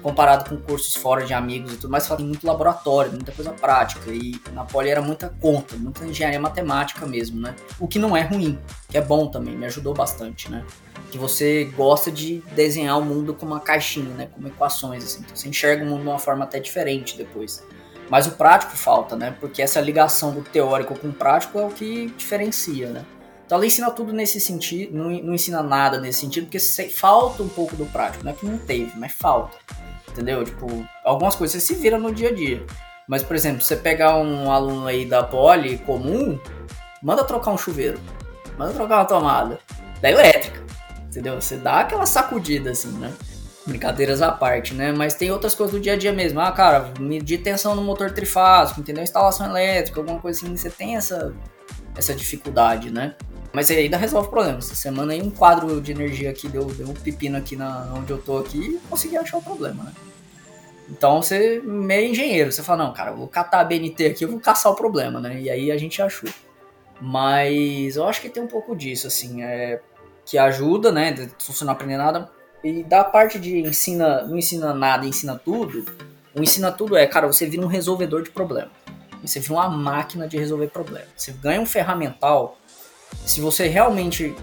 [0.06, 4.12] comparado com cursos fora de amigos e tudo mais, tem muito laboratório, muita coisa prática.
[4.12, 7.56] E na Poli era muita conta, muita engenharia matemática mesmo, né?
[7.80, 8.56] O que não é ruim,
[8.88, 10.64] que é bom também, me ajudou bastante, né?
[11.10, 14.28] Que você gosta de desenhar o mundo com uma caixinha, né?
[14.32, 15.22] Com equações, assim.
[15.24, 17.64] Então você enxerga o mundo de uma forma até diferente depois.
[18.08, 19.34] Mas o prático falta, né?
[19.40, 23.04] Porque essa ligação do teórico com o prático é o que diferencia, né?
[23.44, 27.48] Então ela ensina tudo nesse sentido, não, não ensina nada nesse sentido, porque falta um
[27.48, 28.22] pouco do prático.
[28.22, 29.56] Não é que não teve, mas falta
[30.16, 30.44] entendeu?
[30.44, 32.64] Tipo, algumas coisas você se vira no dia a dia.
[33.06, 36.40] Mas, por exemplo, você pegar um aluno aí da poli comum,
[37.02, 38.00] manda trocar um chuveiro,
[38.58, 39.58] manda trocar uma tomada,
[40.00, 40.60] da elétrica,
[41.06, 41.40] entendeu?
[41.40, 43.12] Você dá aquela sacudida assim, né?
[43.64, 44.92] Brincadeiras à parte, né?
[44.92, 46.40] Mas tem outras coisas do dia a dia mesmo.
[46.40, 49.04] Ah, cara, medir tensão no motor trifásico, entendeu?
[49.04, 51.32] Instalação elétrica, alguma coisa assim, você tem essa,
[51.96, 53.14] essa dificuldade, né?
[53.56, 54.58] Mas ainda resolve o problema.
[54.58, 58.12] Essa semana aí um quadro de energia aqui deu, deu um pepino aqui na, onde
[58.12, 59.92] eu tô aqui e consegui achar o problema, né?
[60.90, 64.28] Então você meio engenheiro, você fala, não, cara, eu vou catar a BNT aqui, eu
[64.28, 65.40] vou caçar o problema, né?
[65.40, 66.28] E aí a gente achou.
[67.00, 69.80] Mas eu acho que tem um pouco disso, assim, é,
[70.26, 71.14] que ajuda, né?
[71.38, 72.30] Você não aprender nada.
[72.62, 75.82] E da parte de ensina, não ensina nada, ensina tudo.
[76.34, 78.70] O ensina tudo é, cara, você vira um resolvedor de problema.
[79.24, 81.06] Você vira uma máquina de resolver problema.
[81.16, 82.58] Você ganha um ferramental.
[83.24, 84.34] Se você realmente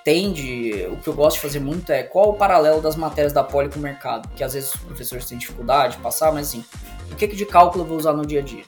[0.00, 3.44] entende, o que eu gosto de fazer muito é qual o paralelo das matérias da
[3.44, 6.64] poli com o mercado, que às vezes os professores têm dificuldade de passar, mas assim,
[7.10, 8.64] o que, que de cálculo eu vou usar no dia a dia?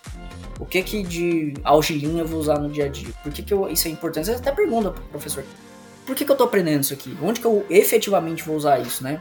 [0.59, 3.09] O que, que de algilinha eu vou usar no dia a dia?
[3.23, 4.27] Por que, que eu, isso é importante?
[4.27, 5.43] Você até pergunta pro professor,
[6.05, 7.17] por que, que eu tô aprendendo isso aqui?
[7.23, 9.21] Onde que eu efetivamente vou usar isso, né?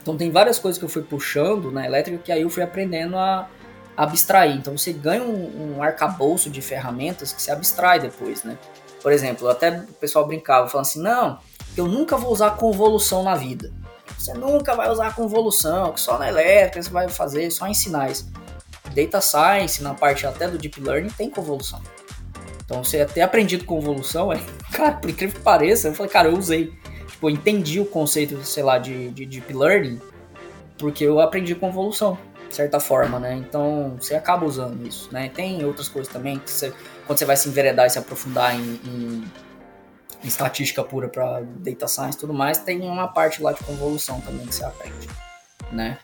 [0.00, 3.16] Então tem várias coisas que eu fui puxando na elétrica que aí eu fui aprendendo
[3.16, 3.48] a
[3.96, 4.56] abstrair.
[4.56, 8.56] Então você ganha um, um arcabouço de ferramentas que se abstrai depois, né?
[9.04, 11.38] Por exemplo, até o pessoal brincava, falando assim: não,
[11.76, 13.70] eu nunca vou usar convolução na vida.
[14.18, 18.26] Você nunca vai usar convolução, que só na elétrica você vai fazer, só em sinais.
[18.94, 21.82] Data Science, na parte até do Deep Learning, tem convolução.
[22.64, 24.40] Então, você até aprendido convolução, é,
[24.72, 26.72] cara, por incrível que pareça, eu falei, cara, eu usei.
[27.06, 30.00] Tipo, eu entendi o conceito, sei lá, de, de Deep Learning,
[30.78, 32.16] porque eu aprendi convolução,
[32.54, 33.34] certa forma, né?
[33.34, 35.28] Então, você acaba usando isso, né?
[35.28, 36.72] Tem outras coisas também que você
[37.06, 39.24] quando você vai se enveredar e se aprofundar em, em,
[40.22, 44.20] em estatística pura para data science e tudo mais, tem uma parte lá de convolução
[44.20, 45.08] também que você aprende,
[45.70, 45.98] né?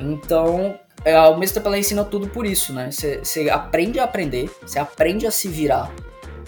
[0.00, 2.90] Então, é, ao mesmo tempo ela ensina tudo por isso, né?
[2.90, 5.92] Você, você aprende a aprender, você aprende a se virar.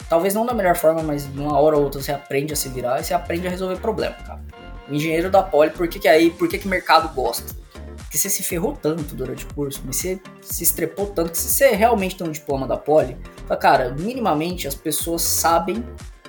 [0.09, 3.01] Talvez não da melhor forma, mas numa hora ou outra você aprende a se virar
[3.01, 4.41] e você aprende a resolver problema, cara.
[4.89, 7.55] Engenheiro da Poli, por que, que aí, por que, que mercado gosta?
[8.15, 11.49] Porque você se ferrou tanto durante o curso, mas você se estrepou tanto que se
[11.53, 15.85] você realmente tem um diploma da Poli, Fala, cara, minimamente as pessoas sabem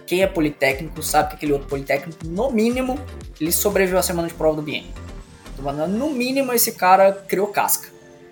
[0.08, 3.00] quem é politécnico sabe que aquele outro politécnico, no mínimo,
[3.40, 4.92] ele sobreviveu a semana de prova do BIEM.
[5.88, 7.88] No mínimo, esse cara criou casca.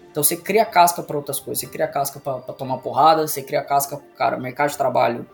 [0.10, 3.62] Então você cria casca para outras coisas, você cria casca para tomar porrada, você cria
[3.62, 5.28] casca, cara, mercado de trabalho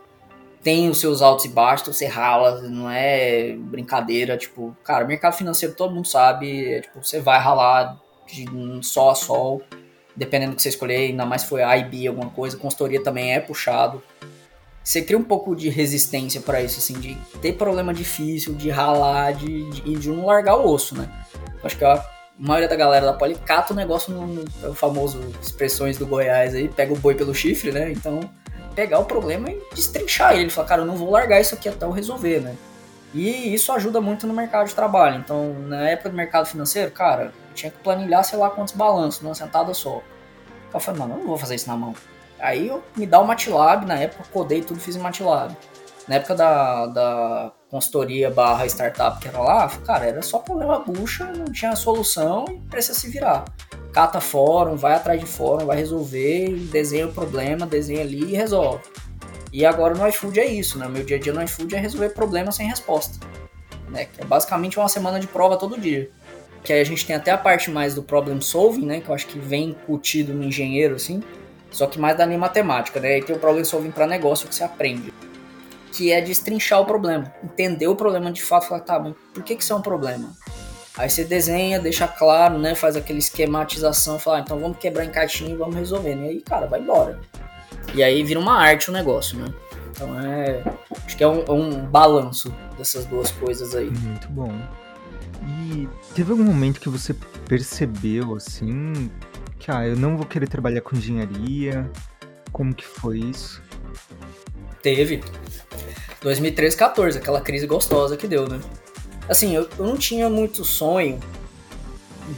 [0.61, 5.73] tem os seus altos e baixos, você rala, não é brincadeira, tipo, cara, mercado financeiro
[5.73, 7.97] todo mundo sabe, é, tipo, você vai ralar
[8.31, 8.47] de
[8.85, 9.61] sol a sol,
[10.15, 13.33] dependendo do que você escolher, ainda mais foi A e B alguma coisa, consultoria também
[13.33, 14.01] é puxado.
[14.83, 19.33] Você cria um pouco de resistência para isso, assim, de ter problema difícil, de ralar,
[19.33, 21.07] de, de, de não largar o osso, né?
[21.63, 22.03] Acho que a
[22.37, 26.55] maioria da galera da Poli cata o negócio no, no, no famoso expressões do Goiás
[26.55, 27.91] aí, pega o boi pelo chifre, né?
[27.91, 28.21] Então,
[28.73, 30.49] pegar o problema e destrinchar ele.
[30.49, 32.55] Falar, cara, eu não vou largar isso aqui até eu resolver, né?
[33.13, 35.17] E isso ajuda muito no mercado de trabalho.
[35.17, 39.35] Então, na época do mercado financeiro, cara, tinha que planilhar, sei lá, quantos balanços numa
[39.35, 40.01] sentada só.
[40.73, 41.93] Eu falei, mano, eu não vou fazer isso na mão.
[42.39, 45.55] Aí eu me dá o MATLAB, na época codei tudo, fiz em MATLAB.
[46.07, 51.25] Na época da, da consultoria barra startup que era lá, cara, era só problema bucha,
[51.25, 53.45] não tinha solução e precisa se virar
[53.91, 58.83] cata fórum, vai atrás de fórum, vai resolver, desenha o problema, desenha ali e resolve.
[59.51, 60.87] E agora no iFood é isso, né?
[60.87, 63.25] Meu dia a dia no iFood é resolver problema sem resposta.
[63.89, 64.05] Né?
[64.05, 66.11] Que é basicamente uma semana de prova todo dia.
[66.63, 69.01] Que aí a gente tem até a parte mais do problem solving, né?
[69.01, 71.23] Que eu acho que vem curtido no engenheiro, assim.
[71.71, 73.19] Só que mais da linha matemática, né?
[73.19, 75.13] E tem o problem solving para negócio que você aprende.
[75.91, 77.33] Que é destrinchar o problema.
[77.43, 78.67] Entender o problema de fato.
[78.67, 80.33] Falar, tá, mas por que, que isso é um problema?
[80.97, 82.75] Aí você desenha, deixa claro, né?
[82.75, 86.23] Faz aquela esquematização, fala, ah, então vamos quebrar em caixinha e vamos resolvendo.
[86.23, 87.19] E aí, cara, vai embora.
[87.93, 89.53] E aí vira uma arte o negócio, né?
[89.89, 90.63] Então é.
[91.05, 93.89] Acho que é um, um balanço dessas duas coisas aí.
[93.89, 94.51] Muito bom.
[95.47, 97.15] E teve algum momento que você
[97.47, 99.09] percebeu, assim,
[99.57, 101.89] que ah, eu não vou querer trabalhar com engenharia?
[102.51, 103.61] Como que foi isso?
[104.81, 105.23] Teve.
[106.21, 108.59] 2013, 14, aquela crise gostosa que deu, né?
[109.27, 111.19] Assim, eu, eu não tinha muito sonho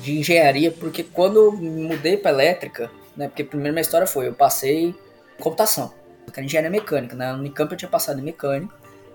[0.02, 3.28] de engenharia, porque quando eu mudei para elétrica, né?
[3.28, 4.96] Porque primeiro minha história foi, eu passei
[5.40, 5.94] computação,
[6.36, 7.32] eu engenharia mecânica, né?
[7.32, 8.74] No Unicamp eu tinha passado em mecânica.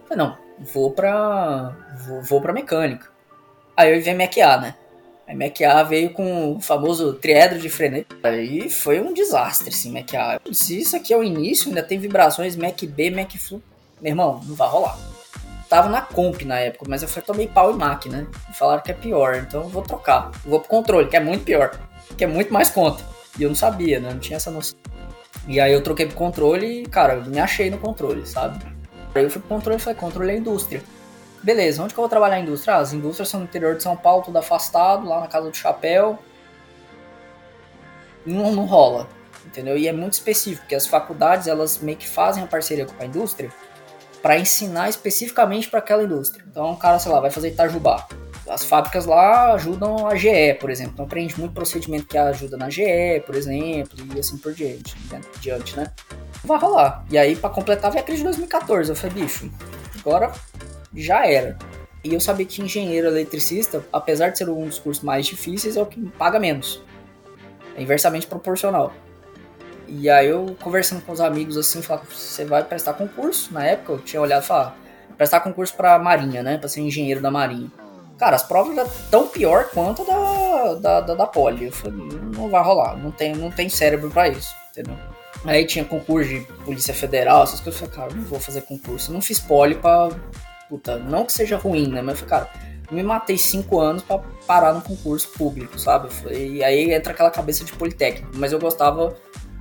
[0.08, 0.38] Falei, não,
[0.72, 1.76] vou pra.
[2.06, 3.10] vou, vou pra mecânica.
[3.76, 4.74] Aí eu vi a MacA, né?
[5.28, 8.06] A MacA veio com o famoso triedro de frenê.
[8.22, 10.40] Aí foi um desastre, assim, MacA.
[10.52, 13.62] Se isso aqui é o início, ainda tem vibrações Mac B, Mac Flu.
[14.00, 14.96] Meu irmão, não vai rolar
[15.68, 18.26] tava na comp na época, mas eu falei, tomei pau em Mac, né?
[18.50, 20.30] E falaram que é pior, então eu vou trocar.
[20.44, 21.78] Eu vou pro controle, que é muito pior,
[22.16, 23.04] que é muito mais conta.
[23.38, 24.10] E eu não sabia, né?
[24.10, 24.78] Não tinha essa noção.
[25.46, 28.64] E aí eu troquei pro controle e, cara, me achei no controle, sabe?
[29.14, 30.82] Aí eu fui pro controle e falei, controle é indústria.
[31.46, 32.74] Beleza, onde que eu vou trabalhar a indústria?
[32.74, 35.56] Ah, as indústrias são no interior de São Paulo, tudo afastado, lá na casa do
[35.56, 36.18] chapéu.
[38.26, 39.08] Não, não rola,
[39.46, 39.78] entendeu?
[39.78, 43.06] E é muito específico, porque as faculdades, elas meio que fazem a parceria com a
[43.06, 43.48] indústria
[44.20, 46.44] para ensinar especificamente para aquela indústria.
[46.50, 48.08] Então, o cara, sei lá, vai fazer Itajubá.
[48.48, 50.94] As fábricas lá ajudam a GE, por exemplo.
[50.94, 55.20] Então, aprende muito procedimento que ajuda na GE, por exemplo, e assim por diante, né?
[55.38, 55.92] diante, né?
[56.42, 57.04] Vai rolar.
[57.08, 58.90] E aí, para completar, vem a crise de 2014.
[58.90, 59.48] Eu falei, bicho,
[60.00, 60.32] agora
[60.96, 61.56] já era.
[62.02, 65.82] E eu sabia que engenheiro eletricista, apesar de ser um dos cursos mais difíceis, é
[65.82, 66.82] o que paga menos.
[67.76, 68.92] É inversamente proporcional.
[69.88, 73.52] E aí eu conversando com os amigos assim, falava, você vai prestar concurso?
[73.52, 74.74] Na época eu tinha olhado e falado,
[75.16, 76.58] prestar concurso pra Marinha, né?
[76.58, 77.70] Pra ser engenheiro da Marinha.
[78.18, 81.66] Cara, as provas já tão pior quanto da, da, da, da Poli.
[81.66, 81.98] Eu falei,
[82.34, 84.96] não vai rolar, não tem, não tem cérebro para isso, entendeu?
[85.44, 87.80] Aí tinha concurso de Polícia Federal, essas coisas.
[87.80, 89.10] Eu falei, cara, não vou fazer concurso.
[89.10, 90.08] Eu não fiz Poli pra.
[90.68, 92.02] Puta, não que seja ruim, né?
[92.02, 96.08] Mas eu falei, cara, me matei cinco anos para parar no concurso público, sabe?
[96.32, 98.30] E aí entra aquela cabeça de politécnico.
[98.34, 99.16] Mas eu gostava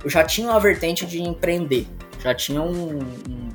[0.06, 1.86] eu já tinha uma vertente de empreender,
[2.22, 3.48] já tinha um, um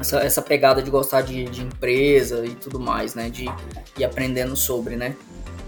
[0.00, 3.28] essa, essa pegada de gostar de, de, empresa e tudo mais, né?
[3.28, 3.44] De
[3.98, 5.14] ir aprendendo sobre, né?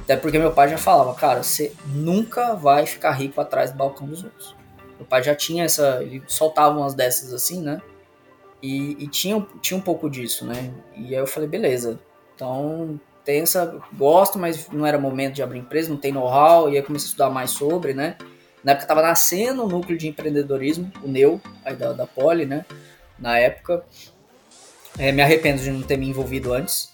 [0.03, 4.07] Até porque meu pai já falava, cara, você nunca vai ficar rico atrás do balcão
[4.07, 4.57] dos outros.
[4.97, 6.03] Meu pai já tinha essa.
[6.03, 7.83] Ele soltava umas dessas assim, né?
[8.65, 10.73] E, e tinha, tinha um pouco disso, né?
[10.97, 12.01] E aí eu falei, beleza.
[12.35, 13.79] Então, tem essa.
[13.93, 16.71] Gosto, mas não era momento de abrir empresa, não tem know-how.
[16.71, 18.17] E aí comecei a estudar mais sobre, né?
[18.65, 22.65] Na época estava nascendo o núcleo de empreendedorismo, o NEU, aí da, da Poli, né?
[23.19, 23.85] Na época.
[24.99, 26.91] É, me arrependo de não ter me envolvido antes.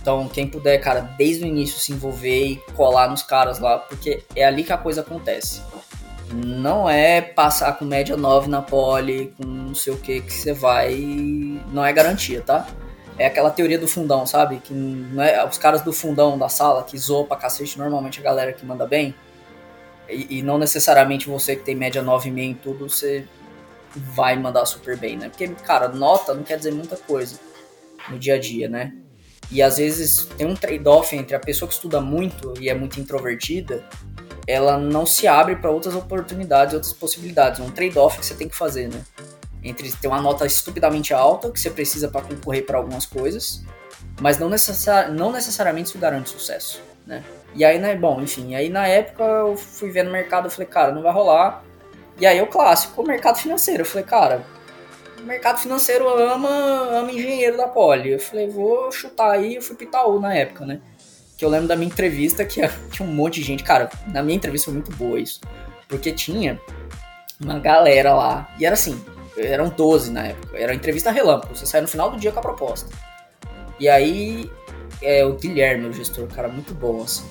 [0.00, 4.24] Então, quem puder, cara, desde o início se envolver e colar nos caras lá, porque
[4.34, 5.60] é ali que a coisa acontece.
[6.32, 10.52] Não é passar com média 9 na poli, com não sei o que, que você
[10.52, 10.94] vai.
[11.72, 12.66] Não é garantia, tá?
[13.18, 14.56] É aquela teoria do fundão, sabe?
[14.58, 18.22] Que não é, os caras do fundão da sala que zoam pra cacete, normalmente a
[18.22, 19.14] galera que manda bem,
[20.08, 23.26] e, e, não necessariamente você que tem média 9,5 em tudo, você
[23.94, 25.28] vai mandar super bem, né?
[25.28, 27.38] Porque, cara, nota não quer dizer muita coisa
[28.08, 28.92] no dia a dia, né?
[29.50, 32.98] E às vezes tem um trade-off entre a pessoa que estuda muito e é muito
[32.98, 33.84] introvertida,
[34.46, 37.60] ela não se abre para outras oportunidades, outras possibilidades.
[37.60, 39.00] É um trade-off que você tem que fazer, né?
[39.62, 43.62] Entre ter uma nota estupidamente alta, que você precisa para concorrer para algumas coisas,
[44.20, 44.50] mas não,
[45.12, 47.22] não necessariamente isso garante sucesso, né?
[47.54, 50.66] E aí, né, bom, enfim, aí na época eu fui ver no mercado, eu falei,
[50.66, 51.62] cara, não vai rolar.
[52.18, 53.82] E aí o clássico, o mercado financeiro.
[53.82, 54.42] Eu falei, cara,
[55.18, 58.12] o mercado financeiro ama, ama engenheiro da Poli.
[58.12, 60.80] Eu falei, vou chutar aí, eu fui pro Itaú na época, né?
[61.42, 62.60] Que eu lembro da minha entrevista que
[62.92, 63.64] tinha um monte de gente.
[63.64, 65.40] Cara, na minha entrevista foi muito boa isso.
[65.88, 66.60] Porque tinha
[67.40, 68.54] uma galera lá.
[68.60, 69.04] E era assim,
[69.36, 70.56] eram 12 na época.
[70.56, 71.56] Era entrevista relâmpago.
[71.56, 72.88] Você sai no final do dia com a proposta.
[73.80, 74.48] E aí,
[75.02, 77.24] é, o Guilherme, o gestor, cara, muito bom, assim.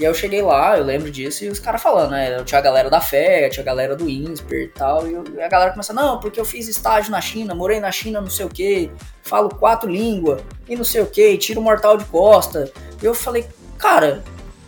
[0.00, 2.42] E aí eu cheguei lá, eu lembro disso, e os caras falando, né?
[2.44, 5.42] Tinha a galera da fé, tinha a galera do INSPER e tal, e, eu, e
[5.42, 8.46] a galera começa, não, porque eu fiz estágio na China, morei na China, não sei
[8.46, 8.90] o que,
[9.22, 12.72] falo quatro línguas, e não sei o que, tiro mortal de costa.
[13.02, 13.44] E eu falei,
[13.76, 14.24] cara,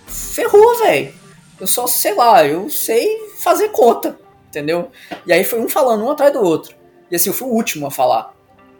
[0.07, 1.14] ferrou, velho.
[1.59, 4.18] Eu só, sei lá, eu sei fazer conta,
[4.49, 4.90] entendeu?
[5.25, 6.77] E aí foi um falando um atrás do outro.
[7.11, 8.35] E assim, eu fui o último a falar.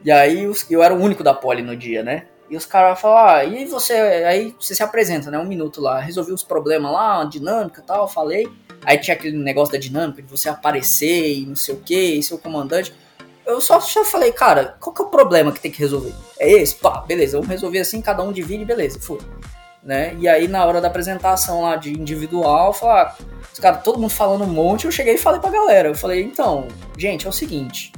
[0.05, 2.27] E aí eu era o único da poli no dia, né?
[2.53, 5.99] E os caras falam, ah, e você, aí você se apresenta, né, um minuto lá,
[5.99, 8.47] resolvi os problemas lá, dinâmica e tal, falei.
[8.85, 12.23] Aí tinha aquele negócio da dinâmica, de você aparecer e não sei o que, e
[12.23, 12.93] ser o comandante.
[13.47, 16.13] Eu só, só falei, cara, qual que é o problema que tem que resolver?
[16.39, 16.75] É esse?
[16.75, 19.21] Pá, beleza, vamos resolver assim, cada um divide, beleza, foi.
[19.83, 20.15] Né?
[20.21, 24.11] E aí na hora da apresentação lá de individual, falar, ah, os caras, todo mundo
[24.11, 27.33] falando um monte, eu cheguei e falei pra galera, eu falei, então, gente, é o
[27.33, 27.93] seguinte,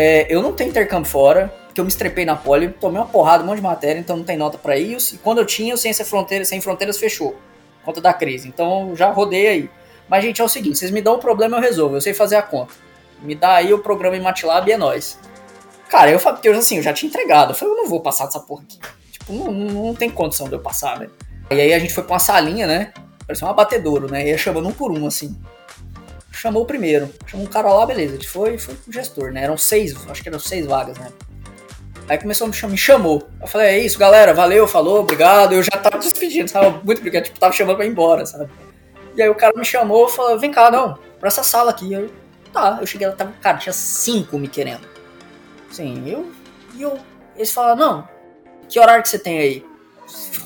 [0.00, 3.42] é, eu não tenho intercâmbio fora, que eu me estrepei na poli, tomei uma porrada,
[3.42, 5.16] um monte de matéria, então não tem nota para isso.
[5.16, 7.36] E quando eu tinha, o Ciência Fronteiras, Sem Fronteiras fechou,
[7.84, 8.46] conta da crise.
[8.46, 9.70] Então já rodei aí.
[10.08, 12.36] Mas, gente, é o seguinte, vocês me dão o problema, eu resolvo, eu sei fazer
[12.36, 12.74] a conta.
[13.20, 15.18] Me dá aí o programa em MATLAB e é nóis.
[15.88, 17.50] Cara, eu falei, assim, eu já tinha entregado.
[17.50, 18.78] Eu falei, eu não vou passar dessa porra aqui.
[19.10, 21.08] Tipo, não, não tem condição de eu passar, né?
[21.50, 22.92] E aí a gente foi pra uma salinha, né?
[23.26, 24.28] Parecia um abatedouro, né?
[24.28, 25.36] Ia chamando um por um, assim.
[26.38, 27.12] Chamou o primeiro.
[27.26, 28.16] Chamou um cara lá, beleza.
[28.28, 29.42] Foi, foi pro gestor, né?
[29.42, 31.08] Eram seis, acho que eram seis vagas, né?
[32.08, 33.28] Aí começou a me chamar, me chamou.
[33.40, 35.52] Eu falei, é isso, galera, valeu, falou, obrigado.
[35.52, 38.48] Eu já tava despedindo, tava muito obrigado, tipo, tava chamando pra ir embora, sabe?
[39.16, 41.92] E aí o cara me chamou falou, vem cá, não, pra essa sala aqui.
[41.92, 42.08] Eu,
[42.52, 44.86] tá, eu cheguei lá, tava, cara, tinha cinco me querendo.
[45.72, 46.30] Sim, eu,
[46.74, 46.98] e eu,
[47.34, 48.08] eles falaram, não,
[48.68, 49.66] que horário que você tem aí?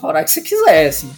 [0.02, 1.12] O horário que você quiser, assim.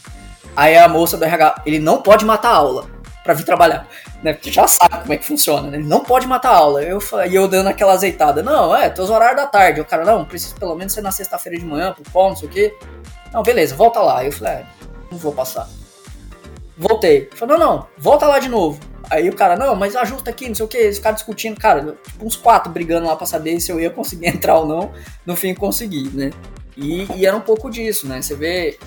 [0.57, 2.91] Aí a moça do RH, ele não pode matar a aula
[3.23, 3.89] pra vir trabalhar
[4.25, 4.33] né?
[4.33, 5.77] Porque já sabe como é que funciona, né?
[5.77, 6.83] Ele não pode matar a aula.
[6.83, 6.99] Eu,
[7.31, 8.43] e eu dando aquela azeitada.
[8.43, 9.83] Não, é, teus horários da tarde.
[9.83, 12.49] O cara, não, preciso pelo menos ser na sexta-feira de manhã, pro pão, não sei
[12.49, 12.75] o quê.
[13.31, 14.25] Não, beleza, volta lá.
[14.25, 14.67] Eu falei, é,
[15.13, 15.69] não vou passar.
[16.77, 17.29] Voltei.
[17.35, 18.81] Falei, não, não, volta lá de novo.
[19.11, 21.95] Aí o cara, não, mas ajusta aqui, não sei o que, eles ficaram discutindo, cara,
[22.03, 24.91] tipo, uns quatro brigando lá pra saber se eu ia conseguir entrar ou não.
[25.27, 26.33] No fim, consegui, né?
[26.75, 28.23] E, e era um pouco disso, né?
[28.23, 28.79] Você vê,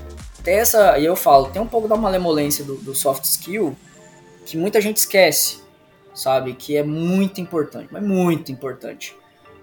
[0.43, 3.77] tem essa, e eu falo, tem um pouco da malemolência do, do soft skill,
[4.47, 5.59] que muita gente esquece,
[6.15, 6.53] sabe?
[6.53, 9.15] Que é muito importante, mas muito importante.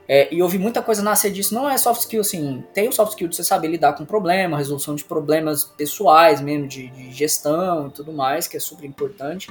[0.07, 3.13] É, e ouvi muita coisa nascer disso, não é soft skill assim, tem o soft
[3.13, 7.89] skill de você saber lidar com problema, resolução de problemas pessoais mesmo, de, de gestão
[7.89, 9.51] e tudo mais, que é super importante.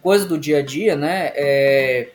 [0.00, 1.32] Coisa do dia a dia, né?
[1.34, 2.10] É,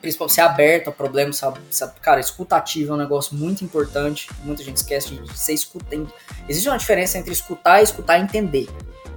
[0.00, 1.98] principalmente ser aberto a problemas, sabe, sabe?
[1.98, 6.14] Cara, escutativa é um negócio muito importante, muita gente esquece de, ser escutante.
[6.48, 8.68] Existe uma diferença entre escutar e escutar e entender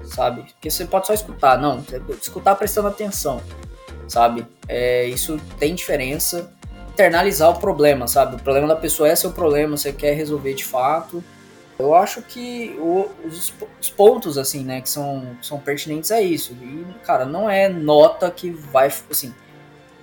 [0.10, 0.43] sabe?
[0.43, 1.84] Porque você pode só escutar, não,
[2.22, 3.41] escutar prestando atenção,
[4.08, 4.45] sabe?
[4.67, 6.52] É, isso tem diferença.
[6.91, 8.36] Internalizar o problema, sabe?
[8.36, 11.24] O problema da pessoa é seu problema, você quer resolver de fato.
[11.78, 16.52] Eu acho que o, os, os, pontos, assim, né, que são, são pertinentes é isso.
[16.62, 19.34] E, cara, não é nota que vai, assim,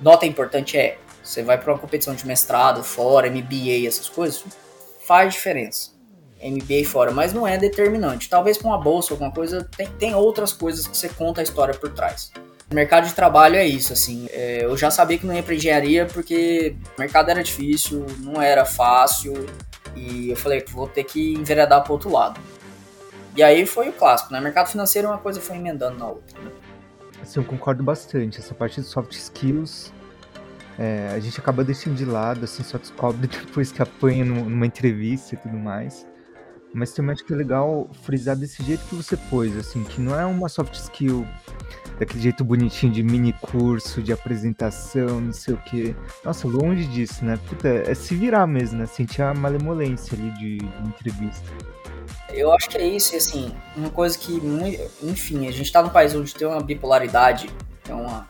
[0.01, 0.99] nota importante é.
[1.23, 4.43] Você vai para uma competição de mestrado, fora, MBA, essas coisas,
[5.07, 5.96] faz diferença.
[6.43, 8.29] MBA fora, mas não é determinante.
[8.29, 11.75] Talvez com uma bolsa, alguma coisa, tem, tem outras coisas que você conta a história
[11.75, 12.33] por trás.
[12.71, 14.29] O mercado de trabalho é isso, assim.
[14.31, 18.43] É, eu já sabia que não ia para engenharia porque o mercado era difícil, não
[18.43, 19.47] era fácil,
[19.95, 22.41] e eu falei, vou ter que enveredar para outro lado.
[23.37, 24.41] E aí foi o clássico, né?
[24.41, 26.41] Mercado financeiro uma coisa foi emendando na outra.
[26.41, 26.51] Né?
[27.23, 28.39] Assim, eu concordo bastante.
[28.39, 29.93] Essa parte de soft skills,
[30.79, 35.35] é, a gente acaba deixando de lado, assim, só descobre depois que apanha numa entrevista
[35.35, 36.07] e tudo mais.
[36.77, 40.15] Mas também acho que é legal frisar desse jeito que você pôs, assim, que não
[40.15, 41.27] é uma soft skill
[41.99, 45.97] daquele jeito bonitinho de mini curso, de apresentação, não sei o que.
[46.23, 47.39] Nossa, longe disso, né?
[47.49, 48.85] Puta, é se virar mesmo, né?
[48.85, 51.51] Sentir a malemolência ali de, de entrevista.
[52.29, 54.39] Eu acho que é isso, e assim, uma coisa que,
[55.03, 57.49] enfim, a gente tá num país onde tem uma bipolaridade,
[57.89, 58.29] é uma,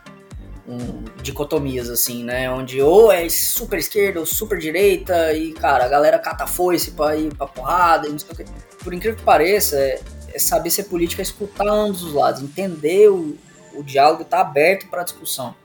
[0.67, 2.51] um, dicotomias, assim, né?
[2.51, 7.15] Onde ou é super esquerda ou super direita, e, cara, a galera cata foice pra
[7.15, 8.45] ir pra porrada, e não sei o que.
[8.83, 9.99] Por incrível que pareça, é,
[10.33, 13.37] é saber ser política, é escutar ambos os lados, entender o,
[13.73, 15.55] o diálogo, tá aberto pra discussão.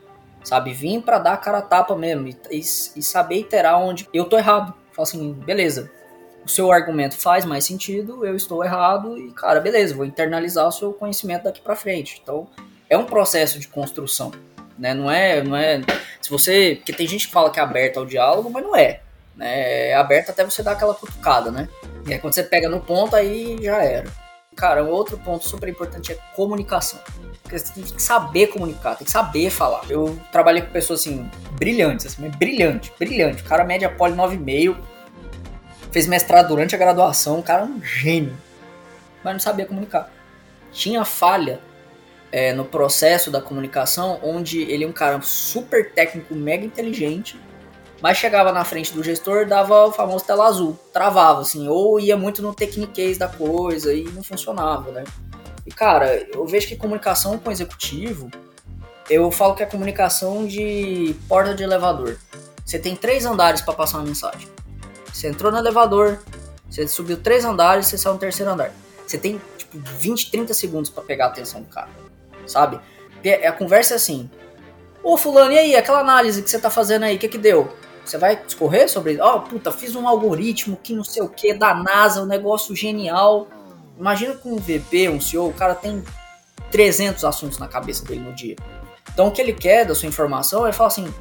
[0.44, 4.09] Sabe, vir para dar a cara a tapa mesmo e, e, e saber iterar onde
[4.12, 4.74] eu tô errado.
[4.92, 5.88] Fala assim, beleza,
[6.44, 10.72] o seu argumento faz mais sentido, eu estou errado e, cara, beleza, vou internalizar o
[10.72, 12.20] seu conhecimento daqui para frente.
[12.20, 12.48] Então,
[12.90, 14.32] é um processo de construção
[14.78, 14.94] né?
[14.94, 15.80] Não é, não é.
[16.20, 19.00] Se você, porque tem gente que fala que é aberta ao diálogo, mas não é.
[19.36, 19.90] Né?
[19.90, 21.68] É aberta até você dar aquela cutucada, né?
[22.06, 24.08] E aí quando você pega no ponto, aí já era.
[24.54, 27.00] Cara, um outro ponto super importante é comunicação.
[27.42, 29.82] Porque você tem que saber comunicar, tem que saber falar.
[29.88, 33.42] Eu trabalhei com pessoas assim, brilhantes, assim, brilhante, brilhante.
[33.42, 34.76] O cara média poli 9,5,
[35.90, 38.36] fez mestrado durante a graduação, o cara é um gênio.
[39.24, 40.10] Mas não sabia comunicar.
[40.72, 41.60] Tinha falha
[42.32, 47.38] é, no processo da comunicação, onde ele é um cara super técnico, mega inteligente,
[48.00, 52.16] mas chegava na frente do gestor, dava o famoso tela azul, travava, assim, ou ia
[52.16, 55.04] muito no techniquez da coisa e não funcionava, né?
[55.64, 58.30] E cara, eu vejo que comunicação com executivo,
[59.08, 62.16] eu falo que é comunicação de porta de elevador.
[62.64, 64.48] Você tem três andares para passar uma mensagem.
[65.12, 66.18] Você entrou no elevador,
[66.68, 68.72] você subiu três andares, você saiu no terceiro andar.
[69.06, 71.90] Você tem tipo 20, 30 segundos para pegar a atenção do cara
[72.47, 72.80] sabe?
[73.47, 74.30] A conversa é assim:
[75.03, 77.72] Ô Fulano, e aí, aquela análise que você tá fazendo aí, o que que deu?
[78.05, 81.55] Você vai discorrer sobre Ó, oh, puta, fiz um algoritmo que não sei o que,
[81.55, 83.47] da NASA, um negócio genial.
[83.99, 86.03] Imagina com um VP, um CEO, o cara tem
[86.70, 88.57] 300 assuntos na cabeça dele no dia.
[89.12, 91.12] Então o que ele quer da sua informação é falar assim: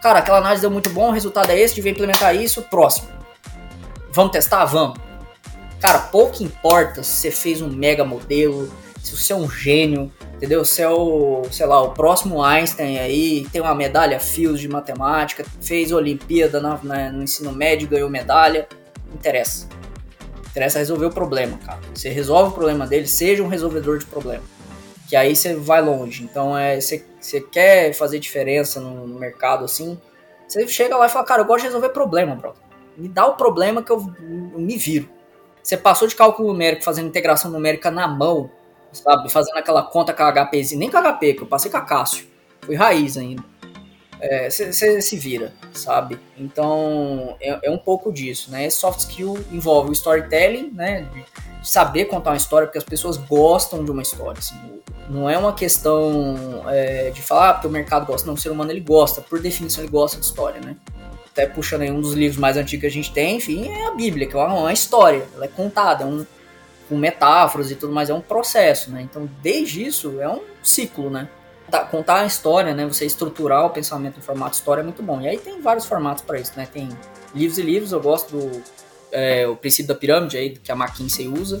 [0.00, 3.08] cara, aquela análise deu muito bom, o resultado é esse, devia implementar isso, próximo.
[4.12, 4.64] Vamos testar?
[4.64, 4.98] Vamos.
[5.80, 8.70] Cara, pouco importa se você fez um mega modelo,
[9.02, 10.64] se você é um gênio, entendeu?
[10.64, 15.44] Se é o, sei lá, o próximo Einstein aí, tem uma medalha Fields de matemática,
[15.60, 18.68] fez Olimpíada na, na, no ensino médio, ganhou medalha,
[19.06, 19.68] não interessa.
[20.50, 21.80] Interessa resolver o problema, cara.
[21.94, 24.42] Você resolve o problema dele, seja um resolvedor de problema.
[25.08, 26.22] Que aí você vai longe.
[26.22, 29.98] Então, é, você, você quer fazer diferença no, no mercado assim,
[30.46, 32.54] você chega lá e fala, cara, eu gosto de resolver problema, bro.
[32.96, 33.98] Me dá o problema que eu,
[34.52, 35.08] eu me viro.
[35.62, 38.50] Você passou de cálculo numérico fazendo integração numérica na mão
[38.92, 39.30] sabe?
[39.30, 41.82] Fazendo aquela conta com a HPzinha, nem com a HP, que eu passei com a
[41.82, 42.26] Cássio.
[42.62, 43.42] Fui raiz ainda.
[44.50, 46.18] Você é, se vira, sabe?
[46.36, 48.68] Então é, é, um pouco disso, né?
[48.68, 51.08] Soft skill envolve o storytelling, né?
[51.60, 54.38] De saber contar uma história, porque as pessoas gostam de uma história.
[54.38, 54.56] Assim.
[55.08, 58.26] Não é uma questão é, de falar ah, porque o mercado gosta.
[58.26, 60.76] Não, o ser humano ele gosta, por definição ele gosta de história, né?
[61.32, 63.92] Até puxando aí um dos livros mais antigos que a gente tem, enfim, é a
[63.92, 66.26] Bíblia, que é uma, uma história, ela é contada, é um,
[66.90, 69.00] com metáforas e tudo mais, é um processo, né?
[69.00, 71.28] Então, desde isso, é um ciclo, né?
[71.88, 72.84] Contar a história, né?
[72.84, 75.20] Você estruturar o pensamento em formato história é muito bom.
[75.20, 76.66] E aí tem vários formatos para isso, né?
[76.70, 76.88] Tem
[77.32, 78.62] livros e livros, eu gosto do
[79.12, 81.60] é, o princípio da pirâmide aí, que a McKinsey usa.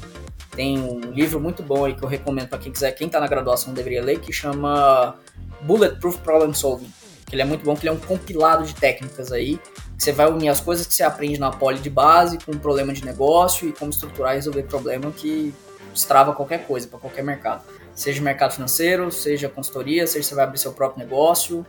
[0.50, 3.28] Tem um livro muito bom aí que eu recomendo para quem quiser, quem tá na
[3.28, 5.14] graduação deveria ler, que chama
[5.60, 6.92] Bulletproof Problem Solving.
[7.26, 9.60] Que ele é muito bom, que ele é um compilado de técnicas aí
[10.00, 12.90] você vai unir as coisas que você aprende na poli de base com um problema
[12.90, 15.54] de negócio e como estruturar e resolver problema que
[15.92, 17.62] destrava qualquer coisa para qualquer mercado.
[17.94, 21.66] Seja mercado financeiro, seja consultoria, seja você vai abrir seu próprio negócio.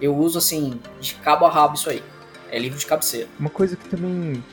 [0.00, 2.04] Eu uso assim, de cabo a rabo isso aí.
[2.52, 3.28] É livro de cabeceira.
[3.36, 4.44] Uma coisa que também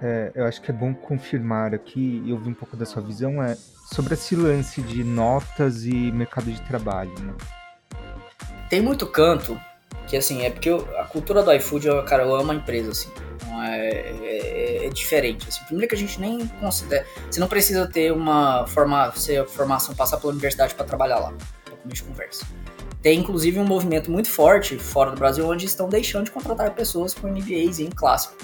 [0.00, 3.42] é, eu acho que é bom confirmar aqui, e ouvir um pouco da sua visão,
[3.42, 3.58] é
[3.92, 7.12] sobre esse lance de notas e mercado de trabalho.
[7.20, 7.34] Né?
[8.70, 9.60] Tem muito canto
[10.06, 12.90] que assim, é porque eu, a cultura do iFood, eu, cara, eu amo a empresa,
[12.90, 13.10] assim.
[13.34, 15.48] Então é, é, é, diferente.
[15.48, 15.64] Assim.
[15.64, 17.06] Primeiro que a gente nem considera.
[17.30, 21.32] Você não precisa ter uma forma, ser formação, passar pela universidade para trabalhar lá.
[21.64, 22.46] Pra começo de conversa.
[23.02, 27.12] Tem inclusive um movimento muito forte fora do Brasil onde estão deixando de contratar pessoas
[27.12, 28.34] com MBAs em clássico.